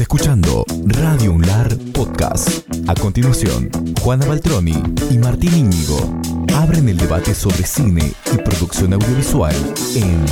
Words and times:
Escuchando 0.00 0.64
Radio 0.84 1.32
Unlar 1.32 1.76
Podcast. 1.92 2.66
A 2.88 2.94
continuación, 2.94 3.70
Juana 4.00 4.26
Baltroni 4.26 4.82
y 5.10 5.18
Martín 5.18 5.54
Íñigo 5.54 6.20
abren 6.54 6.88
el 6.88 6.96
debate 6.96 7.34
sobre 7.34 7.64
cine 7.64 8.12
y 8.32 8.36
producción 8.38 8.92
audiovisual 8.94 9.54
en 9.94 10.24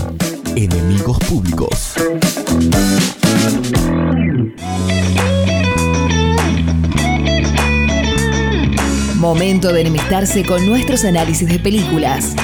Enemigos 0.57 1.19
Públicos. 1.21 1.95
Momento 9.17 9.73
de 9.73 9.81
enemistarse 9.83 10.45
con 10.45 10.65
nuestros 10.67 11.05
análisis 11.05 11.49
de 11.49 11.59
películas. 11.59 12.35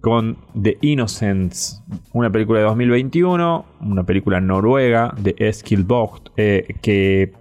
con 0.00 0.36
The 0.60 0.78
Innocents, 0.80 1.82
una 2.12 2.30
película 2.30 2.60
de 2.60 2.66
2021, 2.66 3.64
una 3.80 4.04
película 4.04 4.40
noruega 4.40 5.14
de 5.18 5.34
Eskil 5.38 5.84
Vogt, 5.84 6.30
eh, 6.36 6.76
que 6.80 7.32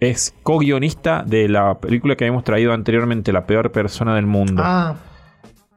es 0.00 0.34
co-guionista 0.42 1.24
de 1.26 1.48
la 1.48 1.80
película 1.80 2.16
que 2.16 2.24
habíamos 2.24 2.44
traído 2.44 2.72
anteriormente, 2.72 3.32
La 3.32 3.46
peor 3.46 3.72
persona 3.72 4.14
del 4.14 4.26
mundo. 4.26 4.62
Ah, 4.64 4.96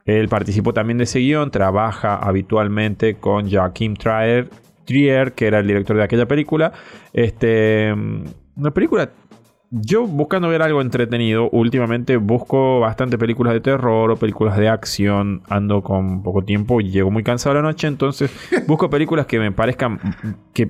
Él 0.05 0.27
participó 0.27 0.73
también 0.73 0.97
de 0.97 1.05
ese 1.05 1.19
guion, 1.19 1.51
trabaja 1.51 2.15
habitualmente 2.15 3.15
con 3.15 3.51
Joachim 3.51 3.95
Trier, 3.95 4.49
Trier, 4.85 5.33
que 5.33 5.47
era 5.47 5.59
el 5.59 5.67
director 5.67 5.95
de 5.97 6.03
aquella 6.03 6.27
película. 6.27 6.73
Este, 7.13 7.93
una 8.55 8.71
película, 8.71 9.09
yo 9.71 10.07
buscando 10.07 10.49
ver 10.49 10.61
algo 10.61 10.81
entretenido, 10.81 11.49
últimamente 11.51 12.17
busco 12.17 12.79
bastante 12.79 13.17
películas 13.17 13.53
de 13.53 13.61
terror 13.61 14.11
o 14.11 14.17
películas 14.17 14.57
de 14.57 14.67
acción, 14.67 15.43
ando 15.47 15.83
con 15.83 16.23
poco 16.23 16.43
tiempo 16.43 16.81
y 16.81 16.89
llego 16.89 17.11
muy 17.11 17.23
cansado 17.23 17.55
la 17.55 17.61
noche, 17.61 17.87
entonces 17.87 18.31
busco 18.67 18.89
películas 18.89 19.25
que 19.25 19.39
me 19.39 19.51
parezcan, 19.51 19.99
que 20.53 20.69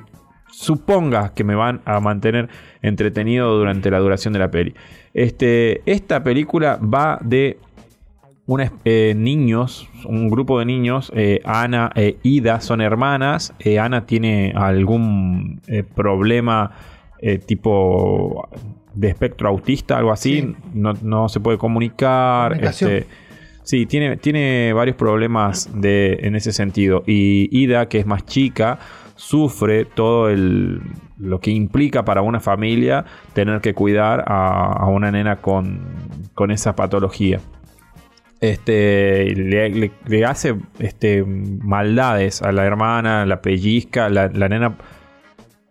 suponga 0.51 1.33
que 1.33 1.43
me 1.43 1.55
van 1.55 1.81
a 1.85 1.99
mantener 1.99 2.49
entretenido 2.81 3.57
durante 3.57 3.89
la 3.89 3.99
duración 3.99 4.33
de 4.33 4.39
la 4.39 4.51
peli. 4.51 4.73
Este, 5.13 5.81
esta 5.85 6.23
película 6.23 6.77
va 6.77 7.19
de 7.21 7.57
unos 8.47 8.71
niños, 8.83 9.87
un 10.05 10.27
grupo 10.29 10.57
de 10.57 10.65
niños, 10.65 11.11
eh, 11.15 11.39
Ana 11.45 11.91
e 11.95 12.17
Ida 12.23 12.61
son 12.61 12.81
hermanas. 12.81 13.53
Eh, 13.59 13.77
Ana 13.77 14.07
tiene 14.07 14.53
algún 14.55 15.61
eh, 15.67 15.83
problema 15.83 16.71
eh, 17.21 17.37
tipo 17.37 18.47
de 18.99 19.07
espectro 19.09 19.49
autista, 19.49 19.97
algo 19.97 20.11
así. 20.11 20.41
Sí. 20.41 20.55
No, 20.73 20.93
no 21.01 21.29
se 21.29 21.39
puede 21.39 21.57
comunicar. 21.57 22.53
Este, 22.87 23.07
sí, 23.63 23.85
tiene, 23.85 24.17
tiene 24.17 24.73
varios 24.73 24.97
problemas 24.97 25.69
de, 25.73 26.19
en 26.21 26.35
ese 26.35 26.51
sentido. 26.51 27.03
Y 27.07 27.47
Ida, 27.51 27.87
que 27.87 27.99
es 27.99 28.05
más 28.05 28.25
chica, 28.25 28.79
sufre 29.15 29.85
todo 29.85 30.29
el, 30.29 30.81
lo 31.17 31.39
que 31.39 31.51
implica 31.51 32.03
para 32.05 32.21
una 32.21 32.39
familia 32.39 33.05
tener 33.33 33.61
que 33.61 33.73
cuidar 33.73 34.23
a, 34.27 34.73
a 34.73 34.87
una 34.87 35.11
nena 35.11 35.37
con, 35.37 35.79
con 36.33 36.51
esa 36.51 36.75
patología 36.75 37.39
este, 38.41 39.35
le, 39.35 39.69
le- 39.69 39.91
le 40.07 40.25
hace 40.25 40.55
este, 40.79 41.25
maldades 41.25 42.41
a 42.41 42.51
la 42.53 42.65
hermana, 42.65 43.25
la 43.25 43.41
pellizca, 43.41 44.09
la, 44.09 44.29
la 44.29 44.47
nena. 44.47 44.75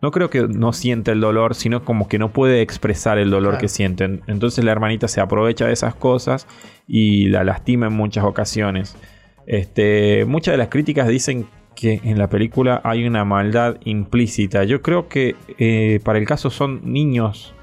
No 0.00 0.10
creo 0.12 0.30
que 0.30 0.42
no 0.46 0.72
siente 0.72 1.10
el 1.10 1.20
dolor, 1.20 1.54
sino 1.54 1.84
como 1.84 2.06
que 2.08 2.18
no 2.18 2.32
puede 2.32 2.62
expresar 2.62 3.18
el 3.18 3.30
dolor 3.30 3.52
Claro. 3.54 3.60
que 3.62 3.68
sienten. 3.68 4.20
Entonces 4.28 4.64
la 4.64 4.70
hermanita 4.72 5.08
se 5.08 5.20
aprovecha 5.20 5.66
de 5.66 5.72
esas 5.72 5.94
cosas 5.94 6.46
y 6.86 7.26
la 7.28 7.42
lastima 7.42 7.86
en 7.88 7.94
muchas 7.94 8.24
ocasiones. 8.24 8.96
Este, 9.46 10.24
muchas 10.24 10.52
de 10.52 10.58
las 10.58 10.68
críticas 10.68 11.08
dicen 11.08 11.46
que 11.74 12.00
en 12.04 12.18
la 12.18 12.28
película 12.28 12.80
hay 12.84 13.06
una 13.06 13.24
maldad 13.24 13.76
implícita. 13.84 14.64
Yo 14.64 14.82
creo 14.82 15.08
que 15.08 15.36
eh, 15.58 16.00
para 16.04 16.18
el 16.18 16.26
caso 16.26 16.50
son 16.50 16.80
niños 16.84 17.54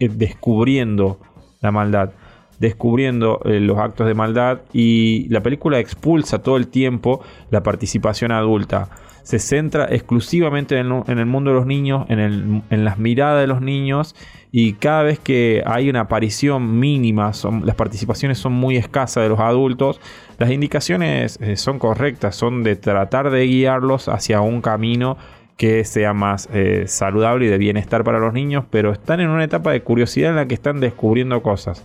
eh, 0.00 0.08
descubriendo 0.10 1.18
la 1.60 1.70
maldad, 1.70 2.10
descubriendo 2.58 3.40
eh, 3.44 3.60
los 3.60 3.78
actos 3.78 4.06
de 4.06 4.14
maldad 4.14 4.60
y 4.72 5.28
la 5.28 5.42
película 5.42 5.78
expulsa 5.78 6.42
todo 6.42 6.56
el 6.56 6.68
tiempo 6.68 7.22
la 7.50 7.62
participación 7.62 8.32
adulta. 8.32 8.88
Se 9.22 9.38
centra 9.38 9.86
exclusivamente 9.90 10.78
en, 10.78 11.02
en 11.06 11.18
el 11.18 11.26
mundo 11.26 11.50
de 11.50 11.56
los 11.56 11.66
niños, 11.66 12.06
en, 12.08 12.62
en 12.68 12.84
las 12.84 12.98
miradas 12.98 13.40
de 13.40 13.46
los 13.46 13.60
niños 13.60 14.14
y 14.54 14.74
cada 14.74 15.02
vez 15.02 15.18
que 15.18 15.62
hay 15.64 15.88
una 15.88 16.00
aparición 16.00 16.78
mínima, 16.78 17.32
las 17.64 17.74
participaciones 17.74 18.36
son 18.36 18.52
muy 18.52 18.76
escasas 18.76 19.22
de 19.22 19.30
los 19.30 19.40
adultos, 19.40 19.98
las 20.38 20.50
indicaciones 20.50 21.38
eh, 21.40 21.56
son 21.56 21.78
correctas, 21.78 22.36
son 22.36 22.62
de 22.62 22.76
tratar 22.76 23.30
de 23.30 23.46
guiarlos 23.46 24.08
hacia 24.08 24.42
un 24.42 24.60
camino 24.60 25.16
que 25.56 25.84
sea 25.86 26.12
más 26.12 26.50
eh, 26.52 26.84
saludable 26.86 27.46
y 27.46 27.48
de 27.48 27.56
bienestar 27.56 28.04
para 28.04 28.18
los 28.18 28.34
niños, 28.34 28.66
pero 28.70 28.92
están 28.92 29.20
en 29.20 29.30
una 29.30 29.44
etapa 29.44 29.72
de 29.72 29.82
curiosidad 29.82 30.30
en 30.30 30.36
la 30.36 30.46
que 30.46 30.54
están 30.54 30.80
descubriendo 30.80 31.42
cosas. 31.42 31.82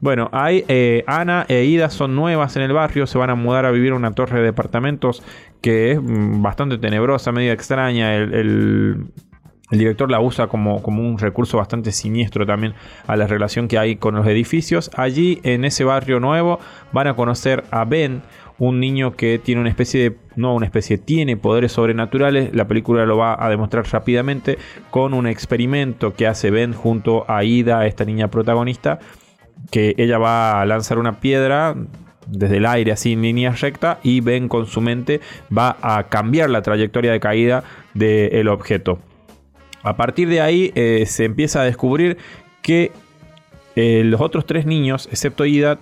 Bueno, 0.00 0.28
hay, 0.32 0.64
eh, 0.68 1.04
Ana 1.06 1.46
e 1.48 1.64
Ida 1.64 1.88
son 1.88 2.14
nuevas 2.14 2.56
en 2.56 2.62
el 2.62 2.72
barrio, 2.72 3.06
se 3.06 3.16
van 3.16 3.30
a 3.30 3.36
mudar 3.36 3.64
a 3.64 3.70
vivir 3.70 3.92
a 3.92 3.94
una 3.94 4.10
torre 4.10 4.40
de 4.40 4.44
departamentos 4.44 5.22
que 5.62 5.92
es 5.92 6.02
mm, 6.02 6.42
bastante 6.42 6.76
tenebrosa, 6.78 7.32
medio 7.32 7.52
extraña. 7.52 8.14
El, 8.16 8.34
el- 8.34 9.06
el 9.70 9.78
director 9.78 10.10
la 10.10 10.20
usa 10.20 10.48
como, 10.48 10.82
como 10.82 11.00
un 11.02 11.16
recurso 11.18 11.56
bastante 11.56 11.92
siniestro 11.92 12.44
también 12.44 12.74
a 13.06 13.16
la 13.16 13.26
relación 13.26 13.68
que 13.68 13.78
hay 13.78 13.96
con 13.96 14.14
los 14.14 14.26
edificios. 14.26 14.90
Allí, 14.96 15.40
en 15.44 15.64
ese 15.64 15.82
barrio 15.84 16.20
nuevo, 16.20 16.58
van 16.92 17.06
a 17.06 17.14
conocer 17.16 17.64
a 17.70 17.86
Ben, 17.86 18.20
un 18.58 18.80
niño 18.80 19.16
que 19.16 19.38
tiene 19.38 19.62
una 19.62 19.70
especie 19.70 20.10
de, 20.10 20.16
no 20.36 20.54
una 20.54 20.66
especie, 20.66 20.98
tiene 20.98 21.38
poderes 21.38 21.72
sobrenaturales. 21.72 22.54
La 22.54 22.66
película 22.68 23.06
lo 23.06 23.16
va 23.16 23.34
a 23.42 23.48
demostrar 23.48 23.86
rápidamente 23.90 24.58
con 24.90 25.14
un 25.14 25.26
experimento 25.26 26.12
que 26.12 26.26
hace 26.26 26.50
Ben 26.50 26.74
junto 26.74 27.24
a 27.30 27.42
Ida, 27.42 27.86
esta 27.86 28.04
niña 28.04 28.28
protagonista, 28.28 28.98
que 29.70 29.94
ella 29.96 30.18
va 30.18 30.60
a 30.60 30.66
lanzar 30.66 30.98
una 30.98 31.18
piedra 31.18 31.74
desde 32.26 32.58
el 32.58 32.66
aire 32.66 32.92
así 32.92 33.12
en 33.12 33.22
línea 33.22 33.50
recta 33.52 33.98
y 34.02 34.20
Ben 34.20 34.48
con 34.48 34.66
su 34.66 34.80
mente 34.80 35.20
va 35.56 35.76
a 35.82 36.08
cambiar 36.08 36.50
la 36.50 36.62
trayectoria 36.62 37.12
de 37.12 37.20
caída 37.20 37.64
del 37.94 38.48
objeto. 38.48 38.98
A 39.82 39.96
partir 39.96 40.28
de 40.28 40.40
ahí 40.40 40.72
eh, 40.74 41.04
se 41.06 41.24
empieza 41.24 41.62
a 41.62 41.64
descubrir 41.64 42.18
que 42.62 42.92
eh, 43.74 44.02
los 44.04 44.20
otros 44.20 44.46
tres 44.46 44.66
niños, 44.66 45.08
excepto 45.10 45.44
Ida, 45.44 45.78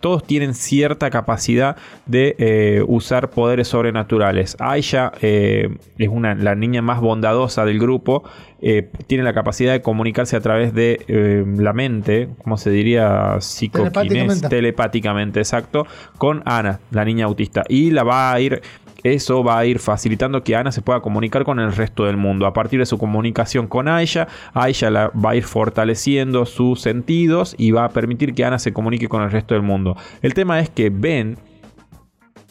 todos 0.00 0.24
tienen 0.24 0.54
cierta 0.54 1.10
capacidad 1.10 1.76
de 2.06 2.36
eh, 2.38 2.84
usar 2.86 3.30
poderes 3.30 3.68
sobrenaturales. 3.68 4.56
Aisha 4.60 5.12
eh, 5.22 5.76
es 5.98 6.08
una, 6.08 6.34
la 6.34 6.54
niña 6.54 6.82
más 6.82 7.00
bondadosa 7.00 7.64
del 7.64 7.78
grupo, 7.78 8.24
eh, 8.60 8.88
tiene 9.06 9.24
la 9.24 9.34
capacidad 9.34 9.72
de 9.72 9.82
comunicarse 9.82 10.36
a 10.36 10.40
través 10.40 10.74
de 10.74 11.44
la 11.58 11.72
mente, 11.72 12.28
¿cómo 12.42 12.56
se 12.56 12.70
diría? 12.70 13.36
Psicoquines, 13.40 13.92
Telepáticamente. 13.92 14.48
telepáticamente, 14.48 15.40
exacto, 15.40 15.86
con 16.18 16.42
Ana, 16.44 16.80
la 16.90 17.04
niña 17.04 17.26
autista. 17.26 17.64
Y 17.68 17.90
la 17.90 18.02
va 18.02 18.32
a 18.32 18.40
ir 18.40 18.62
eso 19.12 19.42
va 19.42 19.58
a 19.58 19.66
ir 19.66 19.78
facilitando 19.78 20.42
que 20.42 20.56
Ana 20.56 20.72
se 20.72 20.82
pueda 20.82 21.00
comunicar 21.00 21.44
con 21.44 21.58
el 21.60 21.72
resto 21.72 22.04
del 22.04 22.16
mundo. 22.16 22.46
A 22.46 22.52
partir 22.52 22.78
de 22.78 22.86
su 22.86 22.98
comunicación 22.98 23.66
con 23.66 23.88
Aisha, 23.88 24.28
Aisha 24.54 24.90
la 24.90 25.08
va 25.08 25.30
a 25.30 25.36
ir 25.36 25.44
fortaleciendo 25.44 26.46
sus 26.46 26.80
sentidos 26.80 27.54
y 27.58 27.70
va 27.70 27.84
a 27.84 27.88
permitir 27.90 28.34
que 28.34 28.44
Ana 28.44 28.58
se 28.58 28.72
comunique 28.72 29.08
con 29.08 29.22
el 29.22 29.30
resto 29.30 29.54
del 29.54 29.62
mundo. 29.62 29.96
El 30.22 30.34
tema 30.34 30.60
es 30.60 30.70
que 30.70 30.90
Ben, 30.90 31.36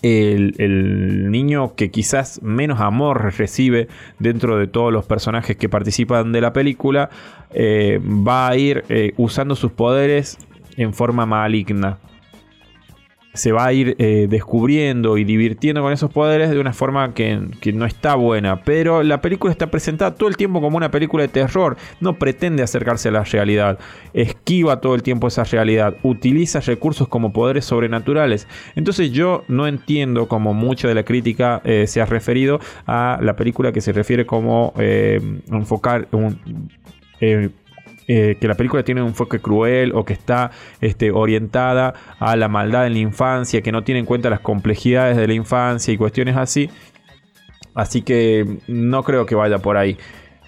el, 0.01 1.31
niño 1.31 1.75
que 1.75 1.89
quizás 1.89 2.41
menos 2.44 2.80
amor 2.80 3.33
recibe 3.38 3.88
dentro 4.19 4.57
de 4.57 4.68
todos 4.68 4.94
los 4.94 5.06
personajes 5.06 5.56
que 5.57 5.69
participan 5.69 6.31
de 6.31 6.41
la 6.41 6.53
película, 6.53 7.09
eh, 7.53 8.00
va 8.03 8.50
a 8.50 8.56
ir 8.57 8.83
eh, 8.89 9.13
usando 9.18 9.56
sus 9.56 9.71
poderes 9.71 10.38
en 10.77 10.94
forma 10.94 11.25
maligna 11.25 11.97
se 13.35 13.51
va 13.51 13.65
a 13.65 13.73
ir 13.73 13.95
eh, 13.99 14.27
descubriendo 14.29 15.17
y 15.17 15.23
divirtiendo 15.23 15.81
con 15.81 15.93
esos 15.93 16.11
poderes 16.11 16.49
de 16.49 16.59
una 16.59 16.73
forma 16.73 17.13
que, 17.13 17.39
que 17.61 17.73
no 17.73 17.85
está 17.85 18.15
buena. 18.15 18.61
Pero 18.63 19.03
la 19.03 19.21
película 19.21 19.51
está 19.51 19.67
presentada 19.67 20.15
todo 20.15 20.29
el 20.29 20.37
tiempo 20.37 20.61
como 20.61 20.77
una 20.77 20.91
película 20.91 21.23
de 21.23 21.27
terror. 21.29 21.77
No 21.99 22.17
pretende 22.17 22.63
acercarse 22.63 23.09
a 23.09 23.11
la 23.11 23.23
realidad. 23.23 23.79
Esquiva 24.13 24.81
todo 24.81 24.95
el 24.95 25.03
tiempo 25.03 25.27
esa 25.27 25.43
realidad. 25.43 25.95
Utiliza 26.03 26.59
recursos 26.61 27.07
como 27.07 27.33
poderes 27.33 27.65
sobrenaturales. 27.65 28.47
Entonces 28.75 29.11
yo 29.11 29.43
no 29.47 29.67
entiendo 29.67 30.27
como 30.27 30.53
mucha 30.53 30.87
de 30.87 30.95
la 30.95 31.03
crítica 31.03 31.61
eh, 31.63 31.85
se 31.87 32.01
ha 32.01 32.05
referido 32.05 32.59
a 32.87 33.19
la 33.21 33.35
película 33.35 33.71
que 33.71 33.81
se 33.81 33.91
refiere 33.91 34.25
como 34.25 34.73
eh, 34.77 35.21
enfocar 35.51 36.07
un, 36.11 36.39
eh, 38.07 38.38
que 38.40 38.48
la 38.48 38.56
película 38.56 38.84
tiene 38.84 39.02
un 39.02 39.07
enfoque 39.10 39.40
cruel 39.40 39.92
o 39.96 40.06
que 40.06 40.13
está 40.13 40.52
este, 40.81 41.12
orientada 41.12 41.94
a 42.19 42.36
la 42.36 42.48
maldad 42.48 42.86
en 42.86 42.94
la 42.94 43.00
infancia, 43.00 43.62
que 43.62 43.72
no 43.72 43.84
tiene 43.84 44.00
en 44.00 44.06
cuenta 44.06 44.30
las 44.30 44.42
complejidades 44.42 45.18
de 45.18 45.28
la 45.28 45.34
infancia 45.34 45.94
y 45.94 45.98
cuestiones 45.98 46.38
así. 46.38 46.69
Así 47.74 48.04
que 48.04 48.60
no 48.68 49.04
creo 49.04 49.25
que 49.25 49.36
vaya 49.36 49.57
por 49.60 49.78
ahí. 49.78 49.98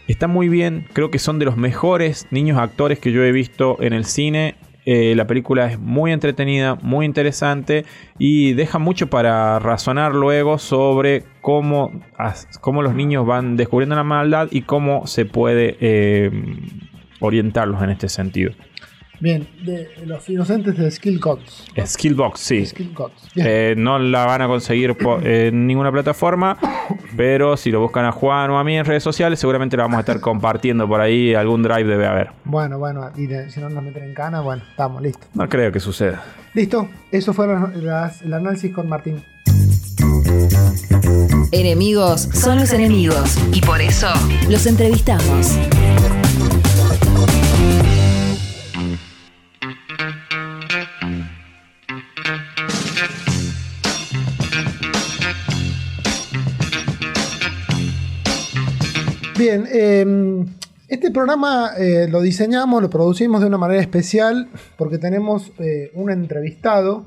Está 0.08 0.28
muy 0.28 0.48
bien, 0.48 0.88
creo 0.94 1.12
que 1.12 1.20
son 1.20 1.40
de 1.40 1.46
los 1.46 1.58
mejores 1.58 2.28
niños 2.32 2.58
actores 2.58 3.00
que 3.00 3.12
yo 3.12 3.24
he 3.24 3.32
visto 3.32 3.78
en 3.82 3.92
el 3.92 4.06
cine. 4.06 4.56
Eh, 4.86 5.16
la 5.16 5.28
película 5.28 5.70
es 5.70 5.78
muy 5.78 6.14
entretenida, 6.14 6.76
muy 6.76 7.06
interesante 7.06 7.84
y 8.18 8.54
deja 8.54 8.80
mucho 8.80 9.08
para 9.08 9.60
razonar 9.60 10.16
luego 10.16 10.60
sobre 10.60 11.26
cómo, 11.42 11.92
cómo 12.62 12.82
los 12.82 12.96
niños 12.96 13.26
van 13.26 13.58
descubriendo 13.58 13.96
la 13.96 14.06
maldad 14.06 14.48
y 14.50 14.62
cómo 14.62 15.06
se 15.06 15.26
puede 15.26 15.76
eh, 15.82 16.32
orientarlos 17.20 17.82
en 17.84 17.90
este 17.90 18.10
sentido. 18.10 18.54
Bien, 19.20 19.48
de 19.66 19.90
los 20.06 20.30
inocentes 20.30 20.78
de 20.78 20.92
Skillbox. 20.92 21.66
Skillbox, 21.86 22.40
sí. 22.40 22.68
Eh, 23.36 23.74
no 23.76 23.98
la 23.98 24.26
van 24.26 24.44
a 24.44 24.48
conseguir 24.48 24.96
en 25.24 25.66
ninguna 25.66 25.92
plataforma, 25.92 26.58
pero 27.16 27.58
si 27.58 27.72
lo 27.72 27.82
buscan 27.82 28.06
a 28.06 28.12
Juan 28.12 28.52
o 28.52 28.60
a 28.60 28.64
mí 28.64 28.78
en 28.78 28.86
redes 28.86 29.02
sociales, 29.02 29.40
seguramente 29.40 29.76
lo 29.76 29.84
vamos 29.84 29.98
a 29.98 30.02
estar 30.02 30.20
compartiendo 30.20 30.88
por 30.88 31.02
ahí. 31.02 31.34
Algún 31.34 31.64
drive 31.64 31.86
debe 31.86 32.06
haber. 32.06 32.30
Bueno, 32.44 32.78
bueno, 32.78 33.10
y 33.16 33.28
si 33.50 33.60
no 33.60 33.70
nos 33.70 33.84
meten 33.84 34.04
en 34.04 34.14
cana, 34.14 34.42
bueno, 34.42 34.62
estamos, 34.70 35.02
listos. 35.02 35.28
No 35.34 35.50
creo 35.50 35.72
que 35.72 35.80
suceda. 35.80 36.24
Listo, 36.54 36.88
eso 37.12 37.34
fue 37.34 37.48
el 37.48 38.34
análisis 38.34 38.72
con 38.72 38.88
Martín. 38.88 39.24
Enemigos 41.52 42.22
son 42.34 42.60
los 42.60 42.72
enemigos 42.72 43.38
y 43.52 43.62
por 43.62 43.82
eso 43.82 44.08
los 44.50 44.68
entrevistamos. 44.68 45.58
Bien, 59.48 59.66
em, 59.72 60.46
este 60.90 61.10
programa 61.10 61.72
eh, 61.78 62.10
lo 62.10 62.20
diseñamos, 62.20 62.82
lo 62.82 62.90
producimos 62.90 63.40
de 63.40 63.48
una 63.48 63.58
manera 63.58 63.80
especial 63.80 64.50
porque 64.78 64.98
tenemos 64.98 65.54
eh, 65.58 65.90
un 65.94 66.12
entrevistado. 66.12 67.06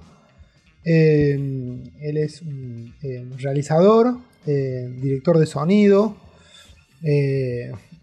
Em, 0.82 1.82
él 2.00 2.16
es 2.16 2.40
un 2.40 2.94
em, 3.02 3.37
realizador, 3.37 4.16
eh, 4.46 4.90
director 5.02 5.38
de 5.38 5.44
sonido. 5.44 6.16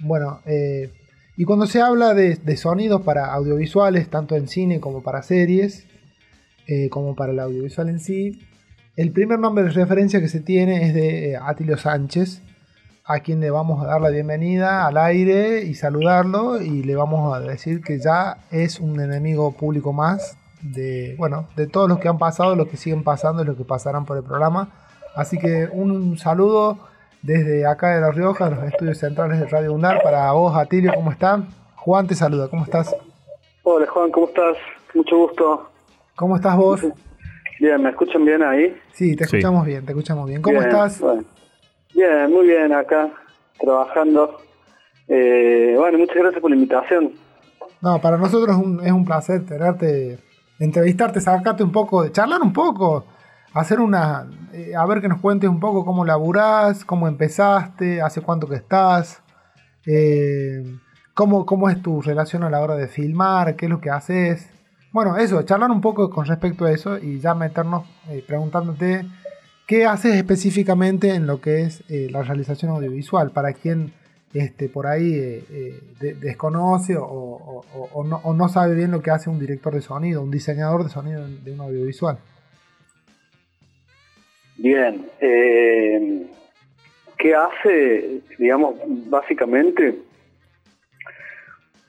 bueno, 0.01 0.41
y 1.35 1.43
cuando 1.43 1.65
se 1.65 1.81
habla 1.81 2.13
de, 2.13 2.57
sonidos 2.57 3.01
para 3.01 3.33
audiovisuales, 3.33 4.07
tanto 4.07 4.35
en 4.35 4.47
cine 4.47 4.79
como 4.79 5.01
para 5.01 5.23
series, 5.23 5.87
como 6.91 7.15
para 7.15 7.31
el 7.31 7.39
audiovisual 7.39 7.89
en 7.89 7.99
sí, 7.99 8.39
el 8.95 9.11
primer 9.11 9.39
nombre 9.39 9.63
de 9.63 9.71
referencia 9.71 10.21
que 10.21 10.29
se 10.29 10.41
tiene 10.41 10.85
es 10.85 10.93
de 10.93 11.39
Atilio 11.41 11.77
Sánchez 11.77 12.43
a 13.09 13.21
quien 13.21 13.39
le 13.39 13.49
vamos 13.49 13.81
a 13.81 13.87
dar 13.87 14.01
la 14.01 14.09
bienvenida 14.09 14.85
al 14.85 14.97
aire 14.97 15.61
y 15.61 15.75
saludarlo 15.75 16.61
y 16.61 16.83
le 16.83 16.93
vamos 16.93 17.33
a 17.33 17.39
decir 17.39 17.81
que 17.81 17.99
ya 17.99 18.39
es 18.51 18.81
un 18.81 18.99
enemigo 18.99 19.53
público 19.53 19.93
más 19.93 20.37
de, 20.61 21.15
bueno, 21.17 21.47
de 21.55 21.67
todos 21.67 21.87
los 21.87 21.99
que 21.99 22.09
han 22.09 22.17
pasado, 22.17 22.57
los 22.57 22.67
que 22.67 22.75
siguen 22.75 23.05
pasando 23.05 23.43
y 23.43 23.45
los 23.45 23.55
que 23.55 23.63
pasarán 23.63 24.05
por 24.05 24.17
el 24.17 24.23
programa. 24.23 24.71
Así 25.15 25.37
que 25.37 25.69
un 25.71 26.17
saludo 26.17 26.79
desde 27.21 27.65
acá 27.65 27.95
de 27.95 28.01
La 28.01 28.11
Rioja, 28.11 28.49
los 28.49 28.61
estudios 28.65 28.97
centrales 28.97 29.39
de 29.39 29.47
Radio 29.47 29.71
UNAR, 29.71 30.03
para 30.03 30.29
vos, 30.33 30.57
Atilio, 30.57 30.91
¿cómo 30.93 31.11
están? 31.11 31.47
Juan 31.75 32.07
te 32.07 32.13
saluda, 32.13 32.49
¿cómo 32.49 32.65
estás? 32.65 32.93
Hola 33.63 33.87
Juan, 33.87 34.11
¿cómo 34.11 34.27
estás? 34.27 34.57
Mucho 34.93 35.17
gusto. 35.17 35.69
¿Cómo 36.17 36.35
estás 36.35 36.57
vos? 36.57 36.85
Bien, 37.61 37.81
¿me 37.81 37.89
escuchan 37.89 38.25
bien 38.25 38.43
ahí? 38.43 38.77
Sí, 38.91 39.15
te 39.15 39.23
escuchamos 39.23 39.65
bien, 39.65 39.85
te 39.85 39.93
escuchamos 39.93 40.27
bien. 40.27 40.41
¿Cómo 40.41 40.61
estás? 40.61 41.01
Bien, 41.93 42.31
muy 42.31 42.47
bien 42.47 42.73
acá, 42.73 43.09
trabajando. 43.59 44.37
Eh, 45.07 45.75
bueno, 45.77 45.97
muchas 45.99 46.17
gracias 46.17 46.41
por 46.41 46.51
la 46.51 46.55
invitación. 46.55 47.13
No, 47.81 48.01
para 48.01 48.17
nosotros 48.17 48.57
es 48.57 48.63
un, 48.63 48.85
es 48.85 48.91
un 48.91 49.05
placer 49.05 49.45
tenerte, 49.45 50.19
entrevistarte, 50.59 51.21
sacarte 51.21 51.63
un 51.63 51.71
poco, 51.71 52.07
charlar 52.09 52.41
un 52.41 52.51
poco, 52.51 53.05
hacer 53.53 53.79
una, 53.79 54.27
eh, 54.51 54.75
a 54.75 54.85
ver 54.85 55.01
que 55.01 55.07
nos 55.07 55.21
cuentes 55.21 55.49
un 55.49 55.59
poco 55.59 55.85
cómo 55.85 56.03
laburás, 56.03 56.83
cómo 56.83 57.07
empezaste, 57.07 58.01
hace 58.01 58.21
cuánto 58.21 58.47
que 58.47 58.55
estás, 58.55 59.21
eh, 59.85 60.63
cómo, 61.13 61.45
cómo 61.45 61.69
es 61.69 61.81
tu 61.81 62.01
relación 62.01 62.43
a 62.43 62.49
la 62.49 62.59
hora 62.61 62.75
de 62.75 62.87
filmar, 62.87 63.55
qué 63.55 63.67
es 63.67 63.69
lo 63.69 63.79
que 63.79 63.91
haces. 63.91 64.49
Bueno, 64.91 65.17
eso, 65.17 65.41
charlar 65.43 65.71
un 65.71 65.81
poco 65.81 66.09
con 66.09 66.25
respecto 66.25 66.65
a 66.65 66.71
eso 66.71 66.97
y 66.97 67.19
ya 67.19 67.35
meternos 67.35 67.85
preguntándote 68.27 69.05
¿Qué 69.67 69.85
haces 69.85 70.15
específicamente 70.15 71.13
en 71.13 71.27
lo 71.27 71.41
que 71.41 71.63
es 71.63 71.83
eh, 71.89 72.07
la 72.09 72.23
realización 72.23 72.71
audiovisual? 72.71 73.31
Para 73.31 73.51
quien 73.51 73.91
este, 74.33 74.69
por 74.69 74.87
ahí 74.87 75.13
eh, 75.13 75.43
eh, 75.51 75.81
desconoce 76.21 76.95
o, 76.97 77.65
no, 78.33 78.47
sabe 78.47 78.75
bien 78.75 78.91
lo 78.91 79.01
que 79.01 79.11
hace 79.11 79.29
un 79.29 79.39
director 79.39 79.73
de 79.73 79.81
sonido, 79.81 80.21
un 80.21 80.31
diseñador 80.31 80.85
de 80.85 80.89
sonido 80.89 81.27
de 81.27 81.51
un 81.51 81.59
audiovisual. 81.59 82.17
Bien, 84.55 85.05
¿qué 85.19 86.29
hace? 87.35 88.21
Digamos, 88.39 88.75
básicamente, 89.09 89.99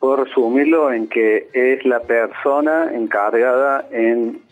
puedo 0.00 0.24
resumirlo 0.24 0.92
en 0.92 1.08
que 1.08 1.48
es 1.52 1.86
la 1.86 2.00
persona 2.00 2.90
encargada 2.92 3.86
en 3.92 4.47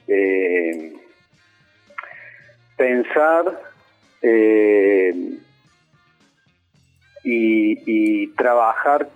eh, 4.23 5.39
y, 7.25 8.27
trabajar 8.37 9.09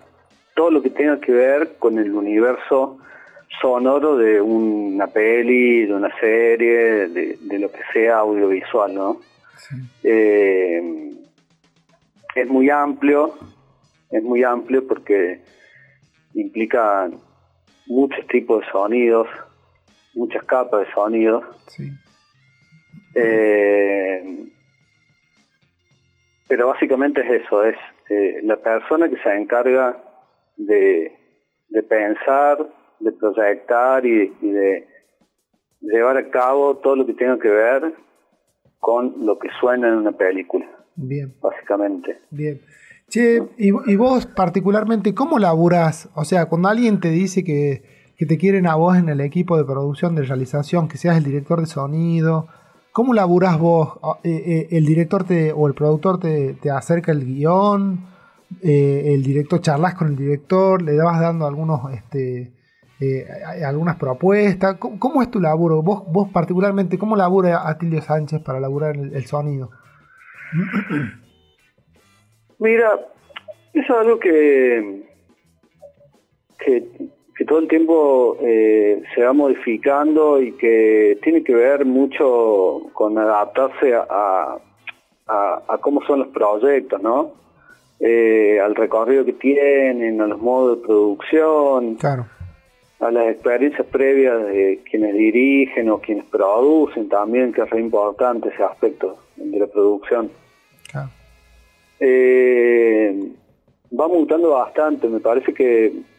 todo 0.55 0.71
lo 0.71 0.83
que 0.83 0.91
tenga 0.91 1.21
que 1.21 1.33
ver 1.33 1.77
con 1.79 1.99
el 1.99 2.13
universo 2.15 2.99
sonoro 3.61 4.17
de 4.17 4.41
una 4.41 5.07
peli, 5.09 5.87
de 5.87 5.93
una 5.93 6.11
serie, 6.19 7.09
de, 7.09 7.59
lo 7.59 7.71
que 7.71 7.81
sea 7.93 8.19
audiovisual, 8.19 8.95
¿no? 8.95 9.21
Eh, 10.03 11.13
es 12.35 12.49
muy 12.49 12.71
amplio, 12.71 13.35
es 14.11 14.23
muy 14.23 14.43
amplio 14.43 14.87
porque 14.87 15.41
implica 16.35 17.11
muchos 17.87 18.27
tipos 18.29 18.65
de 18.65 18.73
sonidos, 18.73 19.29
muchas 20.15 20.43
capas 20.45 20.87
de 20.87 20.93
sonidos. 20.95 21.45
Sí. 21.69 21.91
Eh, 23.15 24.51
pero 26.49 26.67
básicamente 26.69 27.21
es 27.21 27.45
eso, 27.45 27.65
es 27.65 27.77
eh, 28.09 28.41
la 28.43 28.57
persona 28.57 29.09
que 29.09 29.17
se 29.19 29.33
encarga 29.37 30.03
de, 30.57 31.13
pensar, 31.89 32.59
de 32.99 33.13
proyectar 33.13 34.05
y, 34.05 34.29
de 34.41 34.87
llevar 35.81 36.17
a 36.17 36.29
cabo 36.29 36.77
todo 36.79 36.97
lo 36.97 37.07
que 37.07 37.15
tenga 37.15 37.39
que 37.39 37.49
ver 37.49 37.95
con 38.81 39.25
lo 39.25 39.39
que 39.39 39.49
suena 39.61 39.89
en 39.89 39.95
una 39.95 40.13
película. 40.13 40.67
Bien. 40.97 41.33
Básicamente. 41.41 42.19
Bien. 42.31 42.61
Che, 43.09 43.43
y, 43.57 43.69
y, 43.69 43.97
vos 43.97 44.27
particularmente, 44.27 45.15
¿cómo 45.15 45.39
laburas? 45.39 46.09
O 46.15 46.25
sea, 46.25 46.47
cuando 46.47 46.69
alguien 46.69 47.01
te 47.01 47.11
dice 47.11 47.45
que, 47.45 47.83
que, 48.17 48.27
te 48.27 48.39
quieren 48.39 48.67
a 48.67 48.75
vos 48.75 48.97
en 48.97 49.09
el 49.09 49.21
equipo 49.21 49.57
de 49.57 49.65
producción, 49.65 50.15
de 50.15 50.23
realización, 50.23 50.89
que 50.89 50.97
seas 50.97 51.17
el 51.17 51.25
director 51.25 51.61
de 51.61 51.67
sonido, 51.67 52.49
¿Cómo 53.01 53.15
laburás 53.15 53.59
vos? 53.59 53.99
Ah, 54.03 54.19
eh, 54.23 54.43
eh, 54.47 54.69
¿El 54.73 54.85
director 54.85 55.25
te, 55.25 55.53
o 55.53 55.67
el 55.67 55.73
productor 55.73 56.21
te, 56.21 56.59
acerca 56.71 57.13
el 57.13 57.25
guion? 57.25 58.05
Eh, 58.63 59.15
¿El 59.15 59.23
director 59.23 59.59
charlas 59.63 59.95
con 59.95 60.09
el 60.09 60.17
director? 60.17 60.83
¿Le 60.83 60.95
dabas 60.95 61.19
dando 61.19 61.47
algunos, 61.47 61.81
este, 61.95 62.53
algunas 63.65 63.97
propuestas? 63.97 64.77
¿Cómo, 64.77 65.23
es 65.23 65.31
tu 65.31 65.41
laburo? 65.41 65.81
Vos, 65.81 66.03
vos 66.13 66.29
particularmente, 66.31 66.99
¿cómo 66.99 67.17
labura 67.17 67.67
Atilio 67.67 68.03
Sánchez 68.03 68.43
para 68.43 68.61
laburar 68.61 68.95
el, 68.95 69.25
sonido? 69.25 69.71
Mira, 72.59 73.01
es 73.73 73.89
algo 73.89 74.19
que, 74.19 75.09
que 76.59 77.11
que 77.41 77.47
todo 77.47 77.61
el 77.61 77.69
tiempo 77.69 78.37
eh, 78.43 79.03
se 79.15 79.25
va 79.25 79.33
modificando 79.33 80.43
y 80.43 80.53
que 80.59 81.19
tiene 81.23 81.43
que 81.43 81.55
ver 81.55 81.87
mucho 81.87 82.83
con 82.93 83.17
adaptarse 83.17 83.95
a, 83.95 84.59
a, 85.27 85.79
cómo 85.81 86.03
son 86.03 86.19
los 86.19 86.29
proyectos, 86.29 87.01
¿no? 87.01 87.33
Eh, 87.99 88.61
al 88.63 88.75
recorrido 88.75 89.25
que 89.25 89.33
tienen, 89.33 90.21
a 90.21 90.27
los 90.27 90.39
modos 90.39 90.77
de 90.77 90.87
producción, 90.87 91.97
a 93.01 93.11
las 93.11 93.29
experiencias 93.29 93.87
previas 93.87 94.45
de 94.45 94.83
quienes 94.91 95.15
dirigen 95.15 95.89
o 95.89 95.99
quienes 95.99 96.27
producen 96.27 97.09
también, 97.09 97.55
que 97.55 97.63
es 97.63 97.71
re 97.71 97.81
importante 97.81 98.51
ese 98.51 98.65
aspecto 98.65 99.17
de 99.37 99.59
la 99.61 99.67
producción. 99.67 100.31
Eh, 102.01 103.33
va 103.99 104.09
mutando 104.09 104.51
bastante, 104.51 105.09
me 105.09 105.21
parece 105.21 105.55
que 105.55 106.10